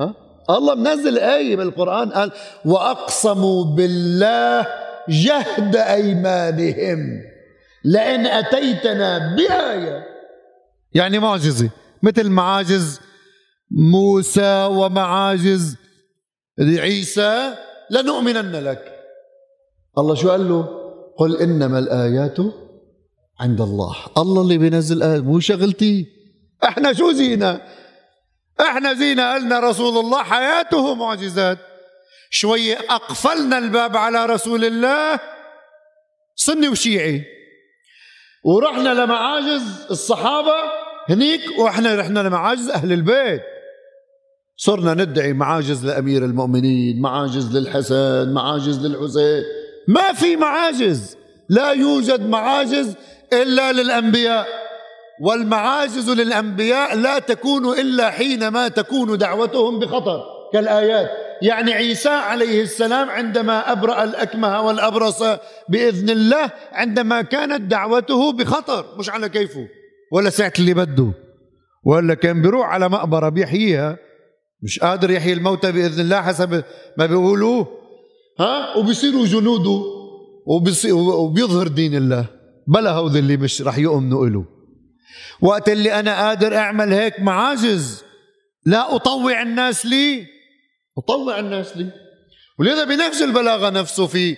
ها؟ 0.00 0.14
الله 0.50 0.74
منزل 0.74 1.18
آية 1.18 1.56
بالقرآن 1.56 2.10
قال 2.10 2.32
وأقسموا 2.64 3.64
بالله 3.64 4.66
جهد 5.08 5.76
أيمانهم 5.76 7.20
لئن 7.84 8.26
أتيتنا 8.26 9.36
بآية. 9.36 10.04
يعني 10.94 11.18
معجزة. 11.18 11.70
مثل 12.02 12.30
معاجز 12.30 13.00
موسى 13.70 14.68
ومعاجز 14.70 15.76
عيسى 16.60 17.54
لنؤمنن 17.90 18.52
لك. 18.52 19.01
الله 19.98 20.14
شو 20.14 20.30
قال 20.30 20.48
له؟ 20.48 20.68
قل 21.18 21.36
إنما 21.36 21.78
الآيات 21.78 22.38
عند 23.40 23.60
الله. 23.60 23.96
الله 24.18 24.42
اللي 24.42 24.58
بينزل 24.58 25.02
آيات 25.02 25.22
مو 25.22 25.40
شغلتي. 25.40 26.06
إحنا 26.64 26.92
شو 26.92 27.12
زينا؟ 27.12 27.60
إحنا 28.60 28.94
زينا 28.94 29.34
قلنا 29.34 29.60
رسول 29.60 29.98
الله 29.98 30.22
حياته 30.22 30.94
معجزات. 30.94 31.58
شوية 32.30 32.78
أقفلنا 32.90 33.58
الباب 33.58 33.96
على 33.96 34.26
رسول 34.26 34.64
الله 34.64 35.20
سني 36.36 36.68
وشيعي. 36.68 37.24
ورحنا 38.44 38.94
لمعاجز 38.94 39.86
الصحابة 39.90 40.56
هنيك 41.08 41.40
وإحنا 41.58 41.94
رحنا 41.94 42.20
لمعاجز 42.20 42.70
أهل 42.70 42.92
البيت. 42.92 43.42
صرنا 44.56 44.94
ندعي 44.94 45.32
معاجز 45.32 45.86
لأمير 45.86 46.24
المؤمنين 46.24 47.00
معاجز 47.00 47.56
للحسن 47.56 48.32
معاجز 48.32 48.86
للحسين. 48.86 49.61
ما 49.88 50.12
في 50.12 50.36
معاجز. 50.36 51.16
لا 51.48 51.72
يوجد 51.72 52.28
معاجز 52.28 52.96
إلا 53.32 53.72
للأنبياء. 53.72 54.46
والمعاجز 55.20 56.10
للأنبياء 56.10 56.96
لا 56.96 57.18
تكون 57.18 57.78
إلا 57.78 58.10
حينما 58.10 58.68
تكون 58.68 59.18
دعوتهم 59.18 59.78
بخطر 59.78 60.22
كالآيات. 60.52 61.10
يعني 61.42 61.72
عيسى 61.72 62.08
عليه 62.08 62.62
السلام 62.62 63.10
عندما 63.10 63.72
أبرأ 63.72 64.04
الأكمه 64.04 64.60
والأبرص 64.62 65.22
بإذن 65.68 66.10
الله 66.10 66.50
عندما 66.72 67.22
كانت 67.22 67.60
دعوته 67.60 68.32
بخطر. 68.32 68.86
مش 68.98 69.10
على 69.10 69.28
كيفه. 69.28 69.68
ولا 70.12 70.30
ساعة 70.30 70.52
اللي 70.58 70.74
بده. 70.74 71.12
ولا 71.84 72.14
كان 72.14 72.42
بيروح 72.42 72.68
على 72.68 72.88
مقبرة 72.88 73.28
بيحييها. 73.28 73.96
مش 74.62 74.78
قادر 74.78 75.10
يحيي 75.10 75.32
الموتى 75.32 75.72
بإذن 75.72 76.00
الله 76.00 76.22
حسب 76.22 76.64
ما 76.98 77.06
بيقولوه. 77.06 77.81
ها؟ 78.40 78.76
وبيصيروا 78.76 79.26
جنوده 79.26 79.82
وبيظهر 81.16 81.68
دين 81.68 81.94
الله. 81.96 82.26
بلا 82.66 82.90
هود 82.90 83.16
اللي 83.16 83.36
مش 83.36 83.62
رح 83.62 83.78
يؤمنوا 83.78 84.26
له 84.26 84.44
وقت 85.40 85.68
اللي 85.68 86.00
أنا 86.00 86.26
قادر 86.26 86.56
أعمل 86.56 86.92
هيك 86.92 87.20
معاجز 87.20 88.04
لا 88.66 88.94
أطوع 88.94 89.42
الناس 89.42 89.86
لي. 89.86 90.26
أطوع 90.98 91.38
الناس 91.38 91.76
لي. 91.76 91.86
ولذا 92.58 92.84
بنهج 92.84 93.22
البلاغة 93.22 93.70
نفسه 93.70 94.06
في 94.06 94.36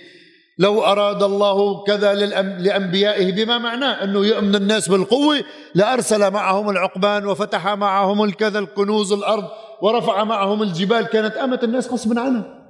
لو 0.59 0.83
أراد 0.83 1.23
الله 1.23 1.83
كذا 1.83 2.13
لأنبيائه 2.59 3.31
بما 3.31 3.57
معناه 3.57 4.03
أنه 4.03 4.25
يؤمن 4.25 4.55
الناس 4.55 4.89
بالقوة 4.89 5.43
لأرسل 5.75 6.31
معهم 6.31 6.69
العقبان 6.69 7.25
وفتح 7.25 7.67
معهم 7.67 8.23
الكذا 8.23 8.59
الكنوز 8.59 9.13
الأرض 9.13 9.43
ورفع 9.81 10.23
معهم 10.23 10.61
الجبال. 10.61 11.05
كانت 11.05 11.33
قامت 11.33 11.63
الناس 11.63 11.91
غصبا 11.91 12.21
عنها. 12.21 12.64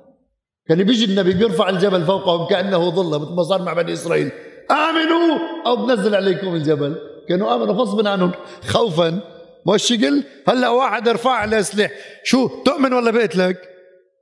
كان 0.68 0.84
بيجي 0.84 1.06
النبي 1.06 1.34
بيرفع 1.34 1.70
الجبل 1.70 2.06
فوقهم 2.06 2.48
كأنه 2.48 2.90
ظلة 2.90 3.18
مثل 3.20 3.34
ما 3.34 3.44
صار 3.44 3.62
مع 3.62 3.74
بني 3.74 3.94
إسرائيل. 3.94 4.32
آمنوا! 4.72 5.38
أو 5.66 5.76
بنزل 5.76 6.16
عليكم 6.16 6.56
الجبل. 6.56 6.96
كانوا 7.30 7.56
آمنوا 7.56 7.74
غصبا 7.74 8.10
عنهم. 8.10 8.32
خوفا. 8.68 9.20
مش 9.68 9.94
قل؟ 9.94 10.24
هلا 10.48 10.70
واحد 10.70 11.08
ارفع 11.08 11.32
على 11.32 11.64
سلاح 11.64 11.92
شو 12.24 12.50
تؤمن 12.66 12.94
ولا 12.94 13.12
بقتلك 13.12 13.58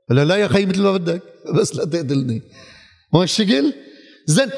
قال 0.09 0.27
لا 0.27 0.35
يا 0.35 0.47
خي 0.47 0.65
مثل 0.65 0.81
ما 0.81 0.91
بدك. 0.91 1.21
بس 1.55 1.75
لا 1.75 1.85
تقتلني. 1.85 2.41
هو 3.15 3.23
الشكل 3.23 3.73
زين. 4.25 4.49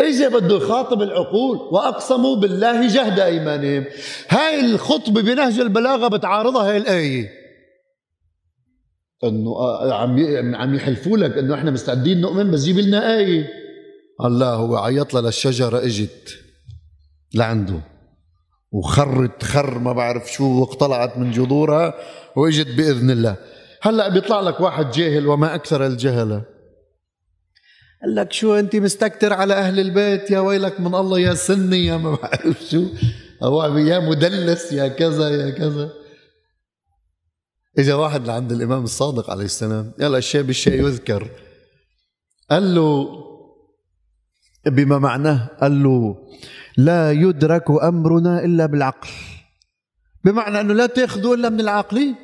اجى 0.00 0.28
بده 0.28 0.56
يخاطب 0.56 1.02
العقول 1.02 1.56
وأقسموا 1.72 2.36
بالله 2.36 2.88
جهد 2.88 3.20
أيمانهم. 3.20 3.84
هاي 4.28 4.60
الخطبة 4.60 5.22
بنهج 5.22 5.60
البلاغة 5.60 6.08
بتعارضها 6.08 6.70
هاي 6.70 6.76
الآية. 6.76 7.43
إنه 9.28 9.50
آه، 9.50 9.92
عم 9.94 10.54
عم 10.54 10.74
يحلفوا 10.74 11.18
لك 11.18 11.38
إنه 11.38 11.54
إحنا 11.54 11.70
مستعدين 11.70 12.20
نؤمن 12.20 12.50
بس 12.50 12.64
جيب 12.64 12.78
لنا 12.78 13.16
آية. 13.16 13.48
الله 14.24 14.54
هو 14.54 14.76
عيط 14.76 15.14
لها 15.14 15.22
للشجره 15.22 15.84
إجت 15.84 16.38
لعنده 17.34 17.80
وخرت 18.72 19.42
خر 19.42 19.78
ما 19.78 19.92
بعرف 19.92 20.32
شو 20.32 20.60
واقتلعت 20.60 21.18
من 21.18 21.30
جذورها 21.30 21.94
وإجت 22.36 22.68
بإذن 22.76 23.10
الله. 23.10 23.36
هلأ 23.82 24.08
بيطلع 24.08 24.40
لك 24.40 24.60
واحد 24.60 24.90
جاهل 24.90 25.26
وما 25.26 25.54
أكثر 25.54 25.86
الجهله 25.86 26.42
قال 28.02 28.14
لك 28.14 28.32
شو 28.32 28.54
أنت 28.54 28.76
مستكتر 28.76 29.32
على 29.32 29.54
أهل 29.54 29.80
البيت؟ 29.80 30.30
يا 30.30 30.38
ويلك 30.38 30.80
من 30.80 30.94
الله 30.94 31.18
يا 31.20 31.34
سني 31.34 31.86
يا 31.86 31.96
ما 31.96 32.14
بعرف 32.14 32.62
شو. 32.70 32.84
يا 33.78 33.98
مدلس 33.98 34.72
يا 34.72 34.88
كذا 34.88 35.28
يا 35.28 35.50
كذا. 35.50 36.03
اجى 37.78 37.92
واحد 37.92 38.26
لعند 38.26 38.52
الإمام 38.52 38.84
الصادق 38.84 39.30
عليه 39.30 39.44
السلام 39.44 39.92
يلا 39.98 40.18
الشيء 40.18 40.42
بالشيء 40.42 40.86
يذكر. 40.86 41.28
قال 42.50 42.74
له 42.74 43.08
بما 44.66 44.98
معناه 44.98 45.48
قال 45.60 45.82
له 45.82 46.16
لا 46.76 47.12
يدرك 47.12 47.70
أمرنا 47.70 48.44
إلا 48.44 48.66
بالعقل. 48.66 49.08
بمعنى 50.24 50.60
أنه 50.60 50.74
لا 50.74 50.86
تاخذوا 50.86 51.34
إلا 51.36 51.48
من 51.48 51.60
العاقلين 51.60 52.14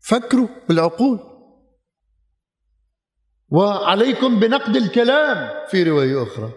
فكروا 0.00 0.48
بالعقول. 0.68 1.18
وعليكم 3.48 4.40
بنقد 4.40 4.76
الكلام. 4.76 5.50
في 5.70 5.82
رواية 5.82 6.22
أخرى 6.22 6.52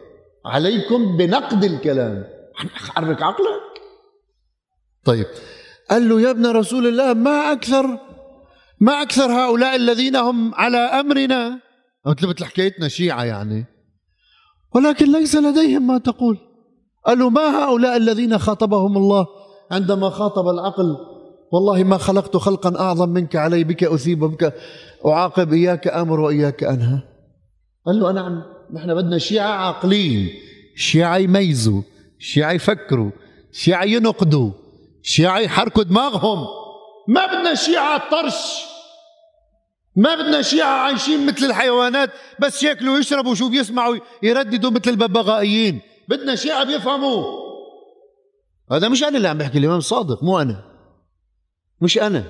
عليكم 0.45 1.17
بنقد 1.17 1.63
الكلام. 1.63 2.23
حرك 2.73 3.21
عقلك. 3.21 3.81
طيب 5.03 5.25
قال 5.89 6.09
له 6.09 6.21
يا 6.21 6.31
ابن 6.31 6.45
رسول 6.45 6.87
الله 6.87 7.13
ما 7.13 7.51
أكثر؟ 7.51 8.06
ما 8.79 9.01
أكثر 9.01 9.31
هؤلاء 9.31 9.75
الذين 9.75 10.15
هم 10.15 10.55
على 10.55 10.77
أمرنا. 10.77 11.59
مثل 12.05 12.27
مثل 12.27 12.45
حكايتنا 12.45 12.87
شيعة 12.87 13.23
يعني. 13.23 13.65
ولكن 14.75 15.11
ليس 15.11 15.35
لديهم 15.35 15.87
ما 15.87 15.97
تقول. 15.97 16.37
قال 17.05 17.19
له 17.19 17.29
ما 17.29 17.41
هؤلاء 17.41 17.97
الذين 17.97 18.37
خاطبهم 18.37 18.97
الله؟ 18.97 19.25
عندما 19.71 20.09
خاطب 20.09 20.47
العقل 20.47 20.97
والله 21.51 21.83
ما 21.83 21.97
خلقت 21.97 22.37
خلقا 22.37 22.79
أعظم 22.79 23.09
منك 23.09 23.35
علي 23.35 23.63
بك 23.63 23.83
أثيب 23.83 24.19
بك 24.19 24.53
أعاقب 25.05 25.53
إياك 25.53 25.87
أمر 25.87 26.19
وإياك 26.19 26.63
أنهى. 26.63 26.99
قال 27.85 27.99
له 27.99 28.09
أنا 28.09 28.21
عم 28.21 28.43
نحن 28.73 28.95
بدنا 28.95 29.17
شيعة 29.17 29.49
عاقلين. 29.49 30.29
شيعة 30.75 31.17
يميزوا 31.17 31.81
شيعة 32.19 32.51
يفكروا 32.51 33.11
شيعة 33.51 33.83
ينقدوا 33.83 34.51
شيعة 35.01 35.39
يحركوا 35.39 35.83
دماغهم. 35.83 36.45
ما 37.07 37.25
بدنا 37.25 37.55
شيعة 37.55 38.09
طرش. 38.11 38.66
ما 39.97 40.15
بدنا 40.15 40.41
شيعة 40.41 40.67
عايشين 40.67 41.25
مثل 41.25 41.45
الحيوانات 41.45 42.09
بس 42.39 42.63
ياكلوا 42.63 42.95
ويشربوا 42.95 43.35
شو 43.35 43.49
بيسمعوا 43.49 43.97
يرددوا 44.23 44.71
مثل 44.71 44.89
الببغائيين 44.89 45.81
بدنا 46.07 46.35
شيعة 46.35 46.63
بيفهموا. 46.63 47.47
هذا 48.71 48.89
مش 48.89 49.03
أنا 49.03 49.17
اللي 49.17 49.27
عم 49.27 49.37
بحكي 49.37 49.57
الإمام 49.57 49.79
صادق 49.79 50.23
مو 50.23 50.39
أنا. 50.41 50.63
مش 51.81 51.97
أنا. 51.97 52.23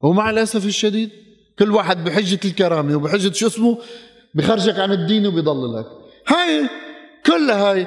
ومع 0.00 0.30
الأسف 0.30 0.66
الشديد 0.66 1.10
كل 1.58 1.70
واحد 1.70 2.04
بحجة 2.04 2.40
الكرامة 2.44 2.96
وبحجة 2.96 3.32
شو 3.32 3.46
اسمه 3.46 3.78
بخرجك 4.34 4.78
عن 4.78 4.92
الدين 4.92 5.26
وبيضللك 5.26 5.86
هاي 6.28 6.68
كلها 7.26 7.72
هاي 7.72 7.86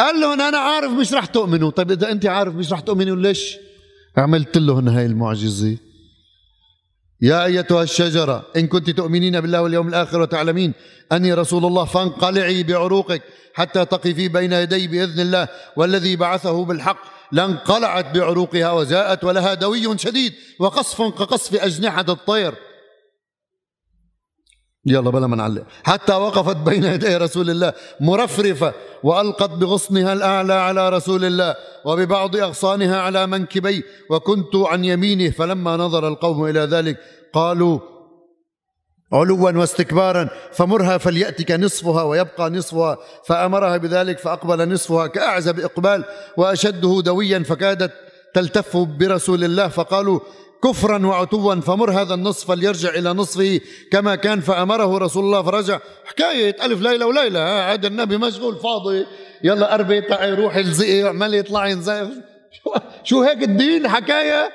قال 0.00 0.20
لهم 0.20 0.40
أنا 0.40 0.58
عارف 0.58 0.92
مش 0.92 1.14
رح 1.14 1.26
تؤمنوا. 1.26 1.70
طيب 1.70 1.90
إذا 1.90 2.10
أنت 2.10 2.26
عارف 2.26 2.54
مش 2.54 2.72
رح 2.72 2.80
تؤمنوا 2.80 3.16
ليش 3.16 3.56
عملت 4.16 4.58
لهم 4.58 4.88
هاي 4.88 5.06
المعجزة؟ 5.06 5.76
يا 7.22 7.44
أيتها 7.44 7.82
الشجرة 7.82 8.46
إن 8.56 8.66
كنت 8.66 8.90
تؤمنين 8.90 9.40
بالله 9.40 9.62
واليوم 9.62 9.88
الآخر 9.88 10.20
وتعلمين 10.20 10.72
أني 11.12 11.34
رسول 11.34 11.64
الله 11.64 11.84
فانقلعي 11.84 12.62
بعروقك 12.62 13.22
حتى 13.54 13.84
تقفي 13.84 14.28
بين 14.28 14.52
يدي 14.52 14.86
بإذن 14.86 15.20
الله 15.20 15.48
والذي 15.76 16.16
بعثه 16.16 16.64
بالحق 16.64 16.98
لانقلعت 17.32 18.14
بعروقها 18.14 18.72
وجاءت 18.72 19.24
ولها 19.24 19.54
دوي 19.54 19.98
شديد 19.98 20.32
وقصف 20.58 21.02
كقصف 21.02 21.64
أجنحة 21.64 22.04
الطير. 22.08 22.54
يلا 24.86 25.10
بلا 25.10 25.26
ما 25.26 25.36
نعلق. 25.36 25.62
حتى 25.84 26.12
وقفت 26.12 26.56
بين 26.56 26.84
يدي 26.84 27.16
رسول 27.16 27.50
الله 27.50 27.72
مرفرفة 28.00 28.72
وألقت 29.02 29.50
بغصنها 29.50 30.12
الأعلى 30.12 30.52
على 30.52 30.88
رسول 30.88 31.24
الله 31.24 31.54
وببعض 31.84 32.36
أغصانها 32.36 33.00
على 33.00 33.26
منكبي 33.26 33.82
وكنت 34.10 34.56
عن 34.56 34.84
يمينه 34.84 35.30
فلما 35.30 35.76
نظر 35.76 36.08
القوم 36.08 36.46
إلى 36.46 36.60
ذلك 36.60 36.96
قالوا 37.32 37.78
علوا 39.12 39.50
واستكبارا 39.50 40.28
فمرها 40.52 40.98
فليأتك 40.98 41.50
نصفها 41.50 42.02
ويبقى 42.02 42.50
نصفها. 42.50 42.98
فأمرها 43.26 43.76
بذلك 43.76 44.18
فأقبل 44.18 44.72
نصفها 44.72 45.06
كأعزب 45.06 45.60
إقبال 45.60 46.04
وأشده 46.36 47.00
دويا 47.04 47.38
فكادت 47.38 47.92
تلتف 48.34 48.76
برسول 48.76 49.44
الله 49.44 49.68
فقالوا 49.68 50.20
كفرا 50.64 51.06
وعتوا 51.06 51.54
فمر 51.54 51.90
هذا 51.90 52.14
النصف 52.14 52.48
فليرجع 52.48 52.88
إلى 52.88 53.12
نصفه 53.12 53.60
كما 53.90 54.14
كان 54.14 54.40
فأمره 54.40 54.98
رسول 54.98 55.24
الله 55.24 55.42
فرجع. 55.42 55.78
حكاية 56.04 56.56
ألف 56.64 56.82
ليلة 56.82 57.06
وليلة 57.06 57.72
هذا 57.72 57.86
النبي 57.86 58.16
مشغول 58.16 58.56
فاضي. 58.56 59.06
يلا 59.44 59.74
أربي 59.74 60.00
تعي 60.00 60.34
روح 60.34 60.56
الزقي 60.56 61.06
اعملي 61.06 61.40
اطلعي 61.40 61.70
ينزل 61.70 62.22
شو 63.04 63.22
هيك 63.22 63.42
الدين؟ 63.42 63.88
حكاية. 63.88 64.50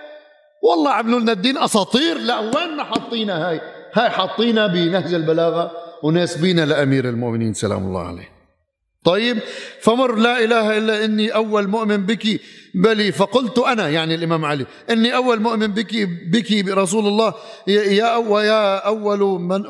والله 0.61 0.91
عملوا 0.91 1.19
لنا 1.19 1.31
الدين 1.31 1.57
أساطير. 1.57 2.17
لا 2.17 2.39
وين 2.39 2.83
حاطينها 2.83 3.49
هاي؟ 3.49 3.61
هاي 3.93 4.09
حاطينها 4.09 4.67
بنهج 4.67 5.13
البلاغة 5.13 5.71
وناسبينها 6.03 6.65
لأمير 6.65 7.09
المؤمنين. 7.09 7.53
سلام 7.53 7.87
الله 7.87 8.07
عليه. 8.07 8.36
طيب 9.03 9.37
فمر 9.81 10.15
لا 10.15 10.43
إله 10.43 10.77
إلا 10.77 11.05
إني 11.05 11.29
أول 11.29 11.67
مؤمن 11.67 12.05
بك 12.05 12.39
بلي 12.75 13.11
فقلت 13.11 13.57
أنا 13.59 13.89
يعني 13.89 14.15
الإمام 14.15 14.45
علي 14.45 14.65
إني 14.89 15.15
أول 15.15 15.39
مؤمن 15.39 15.67
بك 15.67 16.09
بك 16.31 16.65
برسول 16.65 17.07
الله 17.07 17.33
يا 17.67 18.15
ويا 18.15 18.87
أول 18.87 19.19
من 19.19 19.63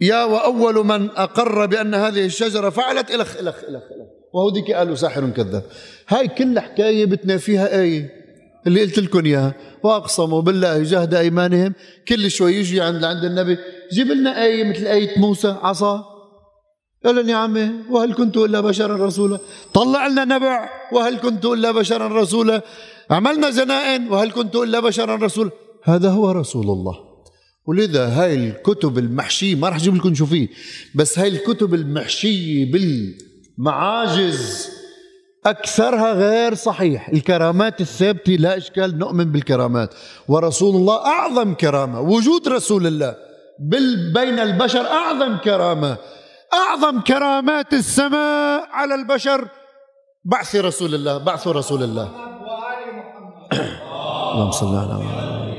يا 0.00 0.24
وأول 0.24 0.86
من 0.86 1.10
أقر 1.10 1.66
بأن 1.66 1.94
هذه 1.94 2.26
الشجرة 2.26 2.70
فعلت 2.70 3.10
إلخ 3.10 3.36
إلخ 3.36 3.56
إلخ, 3.56 3.64
إلخ. 3.68 4.08
وهو 4.34 4.50
ديك 4.50 4.70
قالوا 4.72 4.94
ساحر 4.94 5.30
كذاب. 5.30 5.62
هاي 6.08 6.28
كل 6.28 6.60
حكاية 6.60 7.06
بتنافيها 7.06 7.80
آية 7.80 8.10
اللي 8.66 8.80
قلت 8.80 8.98
لكم 8.98 9.24
إياها 9.24 9.54
وأقسموا 9.82 10.42
بالله 10.42 10.82
جهد 10.82 11.14
أيمانهم 11.14 11.74
كل 12.08 12.30
شوي 12.30 12.54
يجي 12.54 12.80
عند 12.80 13.04
عند 13.04 13.24
النبي 13.24 13.58
جيب 13.92 14.06
لنا 14.06 14.44
آية 14.44 14.64
مثل 14.64 14.86
آية 14.86 15.18
موسى 15.18 15.56
عصا. 15.62 16.15
قال 17.04 17.28
يا 17.28 17.36
عمي 17.36 17.70
وهل 17.90 18.14
كنت 18.14 18.36
إلا 18.36 18.60
بشرا 18.60 19.06
رسولا؟ 19.06 19.38
طلع 19.74 20.06
لنا 20.06 20.24
نبع 20.24 20.70
وهل 20.92 21.18
كنت 21.18 21.44
إلا 21.44 21.70
بشرا 21.70 22.22
رسولا؟ 22.22 22.62
عملنا 23.10 23.50
زنائن 23.50 24.08
وهل 24.08 24.30
كنت 24.30 24.56
إلا 24.56 24.80
بشرا 24.80 25.16
رسولا؟ 25.16 25.50
هذا 25.84 26.10
هو 26.10 26.30
رسول 26.30 26.62
الله. 26.62 26.94
ولذا 27.66 28.06
هاي 28.06 28.34
الكتب 28.34 28.98
المحشية 28.98 29.54
ما 29.54 29.68
رح 29.68 29.76
أجيب 29.76 29.96
لكم 29.96 30.14
شو 30.14 30.26
فيه 30.26 30.48
بس 30.94 31.18
هاي 31.18 31.28
الكتب 31.28 31.74
المحشية 31.74 32.72
بالمعاجز 33.58 34.68
أكثرها 35.46 36.12
غير 36.12 36.54
صحيح. 36.54 37.08
الكرامات 37.08 37.80
الثابتة 37.80 38.32
لا 38.32 38.56
إشكال 38.56 38.98
نؤمن 38.98 39.24
بالكرامات. 39.32 39.94
ورسول 40.28 40.76
الله 40.76 41.06
أعظم 41.06 41.54
كرامة 41.54 42.00
وجود 42.00 42.48
رسول 42.48 42.86
الله 42.86 43.16
بين 44.14 44.38
البشر 44.38 44.86
أعظم 44.86 45.36
كرامة. 45.36 45.96
أعظم 46.56 47.00
كرامات 47.00 47.72
السماء 47.72 48.68
على 48.72 48.94
البشر. 48.94 49.48
بعث 50.24 50.56
رسول 50.56 50.94
الله 50.94 51.18
بعث 51.18 51.48
رسول 51.48 51.82
الله. 51.82 52.08
اللهم 54.32 54.50
صل 54.50 54.76
على 54.76 54.94
محمد. 54.94 55.56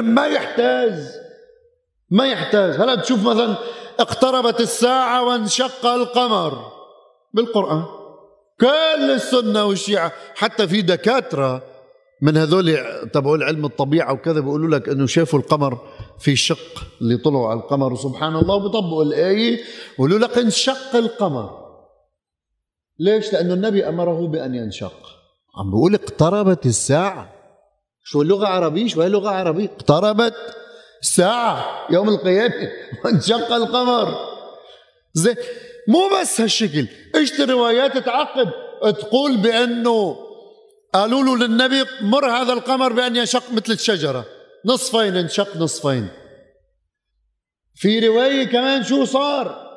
ما 0.00 0.26
يحتاج 0.26 0.94
ما 2.10 2.26
يحتاج. 2.26 2.80
هلا 2.80 2.94
تشوف 2.94 3.26
مثلا 3.26 3.54
اقتربت 4.00 4.60
الساعة 4.60 5.22
وانشق 5.22 5.86
القمر. 5.86 6.52
بالقرآن. 7.34 7.84
كل 8.60 9.10
السنة 9.10 9.64
والشيعة 9.64 10.12
حتى 10.34 10.68
في 10.68 10.82
دكاترة 10.82 11.62
من 12.22 12.36
هذول 12.36 12.76
تبعوا 13.12 13.44
علم 13.44 13.64
الطبيعة 13.64 14.12
وكذا 14.12 14.40
بيقولوا 14.40 14.78
لك 14.78 14.88
إنه 14.88 15.06
شافوا 15.06 15.38
القمر. 15.38 15.78
في 16.20 16.36
شق 16.36 16.86
اللي 17.00 17.16
طلعوا 17.16 17.48
على 17.48 17.60
القمر 17.60 17.92
وسبحان 17.92 18.36
الله 18.36 18.58
بيطبقوا 18.58 19.04
الآية 19.04 19.64
ويقولوا 19.98 20.18
لك 20.18 20.38
انشق 20.38 20.96
القمر. 20.96 21.60
ليش؟ 22.98 23.32
لأنه 23.32 23.54
النبي 23.54 23.88
أمره 23.88 24.26
بأن 24.26 24.54
ينشق. 24.54 24.92
عم 25.58 25.70
بيقول 25.70 25.94
اقتربت 25.94 26.66
الساعة. 26.66 27.32
شو 28.04 28.22
اللغة 28.22 28.46
عربية؟ 28.46 28.88
شو 28.88 29.02
هي 29.02 29.08
لغة 29.08 29.30
عربية؟ 29.30 29.66
اقتربت 29.66 30.34
الساعة. 31.02 31.86
يوم 31.90 32.08
القيامة. 32.08 32.70
وانشق 33.04 33.52
القمر. 33.52 34.14
زي 35.14 35.36
مو 35.88 36.00
بس 36.20 36.40
هالشكل. 36.40 36.86
اجت 37.14 37.40
الروايات 37.40 37.98
تعقب؟ 37.98 38.50
تقول 38.82 39.36
بأنه 39.36 40.16
قالوا 40.94 41.22
له 41.22 41.36
للنبي 41.36 41.84
مر 42.00 42.26
هذا 42.30 42.52
القمر 42.52 42.92
بأن 42.92 43.16
ينشق 43.16 43.52
مثل 43.52 43.72
الشجرة. 43.72 44.39
نصفين 44.66 45.16
انشق 45.16 45.56
نصفين. 45.56 46.08
في 47.74 48.08
رواية 48.08 48.44
كمان 48.44 48.82
شو 48.84 49.04
صار؟ 49.04 49.70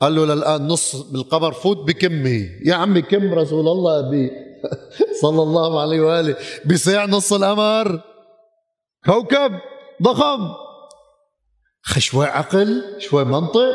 قال 0.00 0.14
له 0.14 0.24
للآن 0.24 0.66
نص 0.66 0.96
بالقمر 0.96 1.52
فوت 1.52 1.76
بكمه 1.76 2.48
يا 2.64 2.74
عمي 2.74 3.02
كم 3.02 3.34
رسول 3.34 3.68
الله 3.68 4.10
بي؟ 4.10 4.30
صلى 5.22 5.42
الله 5.42 5.80
عليه 5.80 6.00
وآله. 6.00 6.36
بساع 6.66 7.06
نص 7.06 7.32
القمر. 7.32 8.00
كوكب 9.04 9.60
ضخم. 10.02 10.48
شوي 11.98 12.26
عقل 12.26 12.96
شوي 12.98 13.24
منطق. 13.24 13.72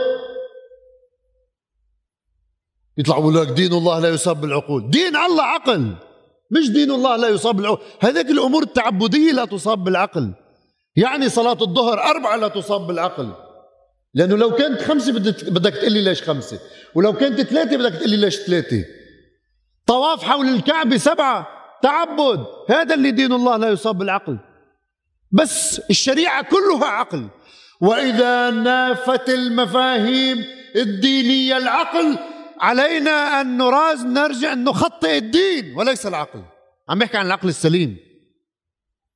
يطلعوا 2.97 3.31
لك 3.31 3.47
دين 3.47 3.73
الله 3.73 3.99
لا 3.99 4.09
يصاب 4.09 4.41
بالعقول. 4.41 4.89
دين 4.89 5.15
الله 5.15 5.43
عقل 5.43 5.95
مش 6.51 6.69
دين 6.69 6.91
الله 6.91 7.15
لا 7.15 7.27
يصاب 7.27 7.55
بالعقل 7.55 7.81
هذيك 7.99 8.29
الأمور 8.29 8.63
التعبدية 8.63 9.31
لا 9.31 9.45
تصاب 9.45 9.83
بالعقل. 9.83 10.33
يعني 10.95 11.29
صلاة 11.29 11.57
الظهر 11.61 12.03
أربعة 12.03 12.35
لا 12.35 12.47
تصاب 12.47 12.87
بالعقل. 12.87 13.33
لأنه 14.13 14.37
لو 14.37 14.55
كانت 14.55 14.81
خمسة 14.81 15.13
بدك 15.49 15.73
تقول 15.73 15.91
لي 15.91 16.01
ليش 16.01 16.23
خمسة. 16.23 16.59
ولو 16.95 17.13
كانت 17.13 17.41
ثلاثة 17.41 17.77
بدك 17.77 17.97
تقول 17.97 18.09
لي 18.09 18.17
ليش 18.17 18.37
ثلاثة. 18.37 18.85
طواف 19.87 20.23
حول 20.23 20.49
الكعبة 20.49 20.97
سبعة. 20.97 21.47
تعبد. 21.83 22.45
هذا 22.69 22.95
اللي 22.95 23.11
دين 23.11 23.33
الله 23.33 23.57
لا 23.57 23.69
يصاب 23.69 23.97
بالعقل. 23.97 24.37
بس 25.31 25.81
الشريعة 25.89 26.43
كلها 26.43 26.85
عقل. 26.85 27.27
وإذا 27.81 28.49
نافت 28.49 29.29
المفاهيم 29.29 30.45
الدينية 30.75 31.57
العقل 31.57 32.17
علينا 32.59 33.41
أن 33.41 33.57
نراز 33.57 34.05
نرجع 34.05 34.53
نخطئ 34.53 35.17
الدين 35.17 35.77
وليس 35.77 36.05
العقل. 36.05 36.43
عم 36.89 36.99
بحكي 36.99 37.17
عن 37.17 37.25
العقل 37.25 37.49
السليم. 37.49 38.10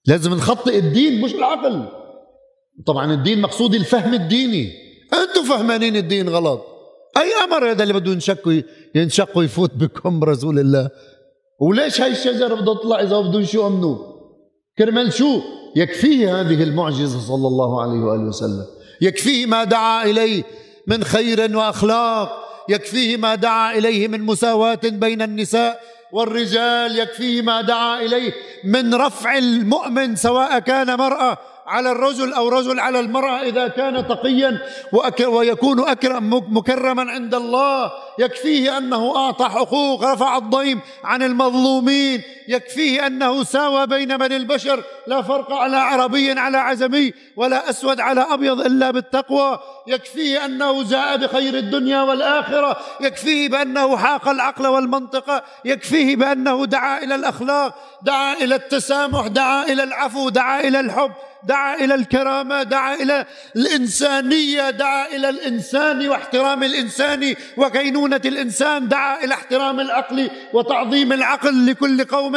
لازم 0.08 0.34
نخطئ 0.34 0.78
الدين 0.78 1.22
مش 1.22 1.34
العقل. 1.34 1.86
طبعا 2.86 3.14
الدين 3.14 3.42
مقصود 3.42 3.76
الفهم 3.76 4.14
الديني. 4.14 4.72
أنتم 5.14 5.44
فهمانين 5.50 5.96
الدين 5.96 6.30
غلط. 6.30 6.66
أي 7.18 7.44
أمر 7.44 7.72
هذا 7.72 7.84
اللي 7.84 7.94
بده 7.94 8.12
ينشق 8.12 8.64
ينشق 8.96 9.38
ويفوت 9.38 9.74
بكم 9.74 10.24
رسول 10.24 10.60
الله؟ 10.60 10.90
وليش 11.62 12.02
هاي 12.02 12.12
الشجرة 12.12 12.56
بدها 12.56 12.74
تطلع 12.74 13.02
إذا 13.02 13.20
بدون 13.20 13.46
شو 13.46 13.68
امنوا 13.68 13.98
كرمال 14.78 15.14
شو؟ 15.14 15.42
يكفيه 15.76 16.42
هذه 16.42 16.64
المعجزة 16.64 17.20
صلى 17.20 17.48
الله 17.48 17.82
عليه 17.82 18.00
وآله 18.00 18.24
وسلم. 18.24 18.66
يكفيه 19.02 19.46
ما 19.46 19.64
دعا 19.64 20.06
إليه 20.06 20.44
من 20.88 21.04
خير 21.04 21.58
وأخلاق. 21.58 22.46
يكفيه 22.70 23.18
ما 23.18 23.36
دعا 23.36 23.78
إليه 23.78 24.08
من 24.08 24.22
مساواة 24.22 24.80
بين 24.84 25.22
النساء. 25.22 25.80
والرجال 26.16 27.00
يكفيه 27.00 27.42
ما 27.42 27.62
دعا 27.62 28.02
إليه 28.02 28.32
من 28.64 28.96
رفع 28.96 29.38
المؤمن 29.38 30.16
سواء 30.16 30.60
كان 30.60 30.98
مرأة 30.98 31.38
على 31.68 31.92
الرجل 31.92 32.34
أو 32.34 32.50
رجل 32.50 32.80
على 32.80 33.00
المرأة 33.00 33.42
إذا 33.42 33.68
كان 33.68 34.08
تقيا 34.08 34.60
ويكون 35.28 35.80
أكرم 35.80 36.34
مكرما 36.58 37.12
عند 37.12 37.36
الله. 37.36 37.92
يكفيه 38.20 38.78
أنه 38.78 39.16
أعطى 39.16 39.46
حقوق 39.46 40.04
رفع 40.04 40.38
الضيم 40.38 40.82
عن 41.04 41.24
المظلومين 41.24 42.22
يكفيه 42.48 43.08
أنه 43.08 43.44
ساوى 43.44 43.88
بين 43.88 44.18
بني 44.18 44.36
البشر 44.36 44.84
لا 45.08 45.22
فرق 45.22 45.54
على 45.54 45.78
عربي 45.78 46.32
على 46.32 46.58
عزمي 46.58 47.14
ولا 47.36 47.70
أسود 47.70 48.00
على 48.00 48.22
أبيض 48.22 48.62
إلا 48.62 48.92
بالتقوى 48.92 49.60
يكفيه 49.88 50.46
أنه 50.46 50.84
جاء 50.84 51.18
بخير 51.18 51.54
الدنيا 51.54 52.02
والآخرة 52.02 52.78
يكفيه 53.02 53.50
بأنه 53.50 53.98
حاق 53.98 54.30
العقل 54.30 54.68
والمنطق 54.68 55.44
يكفيه 55.66 56.16
بأنه 56.16 56.66
دعا 56.66 57.04
إلى 57.04 57.16
الأخلاق 57.16 57.76
دعا 58.02 58.34
إلى 58.34 58.56
التسامح 58.56 59.28
دعا 59.28 59.64
إلى 59.64 59.84
العفو 59.84 60.30
دعا 60.30 60.60
إلى 60.60 60.80
الحب 60.80 61.12
دعا 61.44 61.76
إلى 61.76 61.96
الكرامة 61.96 62.64
دعا 62.64 62.96
إلى 62.96 63.26
الإنسانية 63.56 64.70
دعا 64.70 65.08
إلى 65.08 65.30
الإنسان 65.30 66.08
واحترام 66.10 66.64
الإنسان 66.64 67.36
وكينونة 67.58 68.05
الإنسان 68.14 68.88
دعا 68.88 69.24
إلى 69.24 69.34
احترام 69.34 69.80
العقل 69.80 70.30
وتعظيم 70.54 71.14
العقل 71.14 71.66
لكل 71.66 72.04
قوم. 72.04 72.36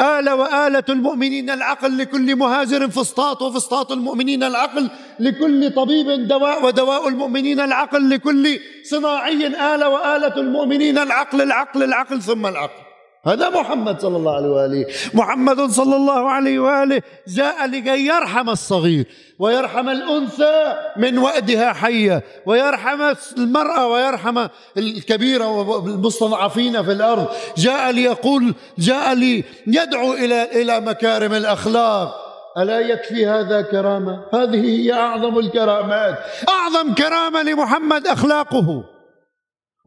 آل 0.00 0.30
وآلة 0.30 0.84
المؤمنين 0.88 1.50
العقل 1.50 1.98
لكل 1.98 2.36
مهاجر. 2.36 2.88
فسطاط 2.88 3.42
وفسطاط 3.42 3.92
المؤمنين 3.92 4.42
العقل 4.42 4.90
لكل 5.20 5.70
طبيب 5.70 6.28
دواء 6.28 6.66
ودواء 6.66 7.08
المؤمنين 7.08 7.60
العقل 7.60 8.10
لكل 8.10 8.60
صناعي. 8.84 9.46
آل 9.46 9.84
وآلة 9.84 10.36
المؤمنين 10.36 10.98
العقل 10.98 11.42
العقل 11.42 11.82
العقل 11.82 12.22
ثم 12.22 12.46
العقل. 12.46 12.81
هذا 13.26 13.50
محمد 13.50 14.00
صلى 14.00 14.16
الله 14.16 14.36
عليه 14.36 14.48
وآله. 14.48 14.86
محمد 15.14 15.60
صلى 15.60 15.96
الله 15.96 16.30
عليه 16.30 16.58
وآله 16.58 17.02
جاء 17.28 17.66
لكي 17.66 18.06
يرحم 18.06 18.50
الصغير 18.50 19.06
ويرحم 19.38 19.88
الأنثى 19.88 20.74
من 20.96 21.18
وأدها 21.18 21.72
حية 21.72 22.22
ويرحم 22.46 23.14
المرأة 23.38 23.86
ويرحم 23.86 24.46
الكبيرة 24.76 25.48
والمستضعفين 25.48 26.82
في 26.82 26.92
الأرض. 26.92 27.26
جاء 27.56 27.90
ليقول 27.90 28.54
جاء 28.78 29.14
ليدعو 29.14 30.12
إلى 30.12 30.62
إلى 30.62 30.80
مكارم 30.80 31.32
الأخلاق. 31.32 32.14
ألا 32.58 32.80
يكفي 32.80 33.26
هذا 33.26 33.62
كرامة؟ 33.62 34.24
هذه 34.34 34.64
هي 34.64 34.92
أعظم 34.92 35.38
الكرامات. 35.38 36.18
أعظم 36.48 36.94
كرامة 36.94 37.42
لمحمد 37.42 38.06
أخلاقه. 38.06 38.84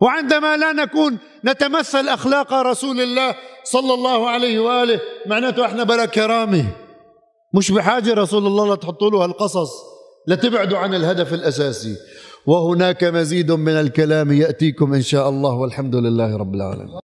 وعندما 0.02 0.58
لا 0.58 0.72
نكون 0.72 1.18
نتمثل 1.46 2.08
أخلاق 2.08 2.54
رسول 2.54 3.02
الله 3.02 3.36
صلى 3.64 3.94
الله 3.94 4.30
عليه 4.30 4.60
وآله 4.60 5.00
معناته 5.26 5.66
إحنا 5.66 5.84
بلا 5.84 6.06
كرامة. 6.06 6.66
مش 7.54 7.72
بحاجة 7.72 8.14
رسول 8.14 8.48
الله 8.48 8.74
لتحطوا 8.74 9.10
له 9.10 9.26
هالقصص 9.26 9.72
لتبعدوا 10.28 10.78
عن 10.78 10.94
الهدف 10.94 11.34
الأساسي. 11.34 11.96
وهناك 12.46 13.04
مزيد 13.04 13.52
من 13.52 13.74
الكلام 13.74 14.32
يأتيكم 14.32 14.94
إن 14.94 15.02
شاء 15.02 15.30
الله 15.30 15.54
والحمد 15.54 15.96
لله 15.96 16.38
رب 16.38 16.56
العالمين. 16.56 17.00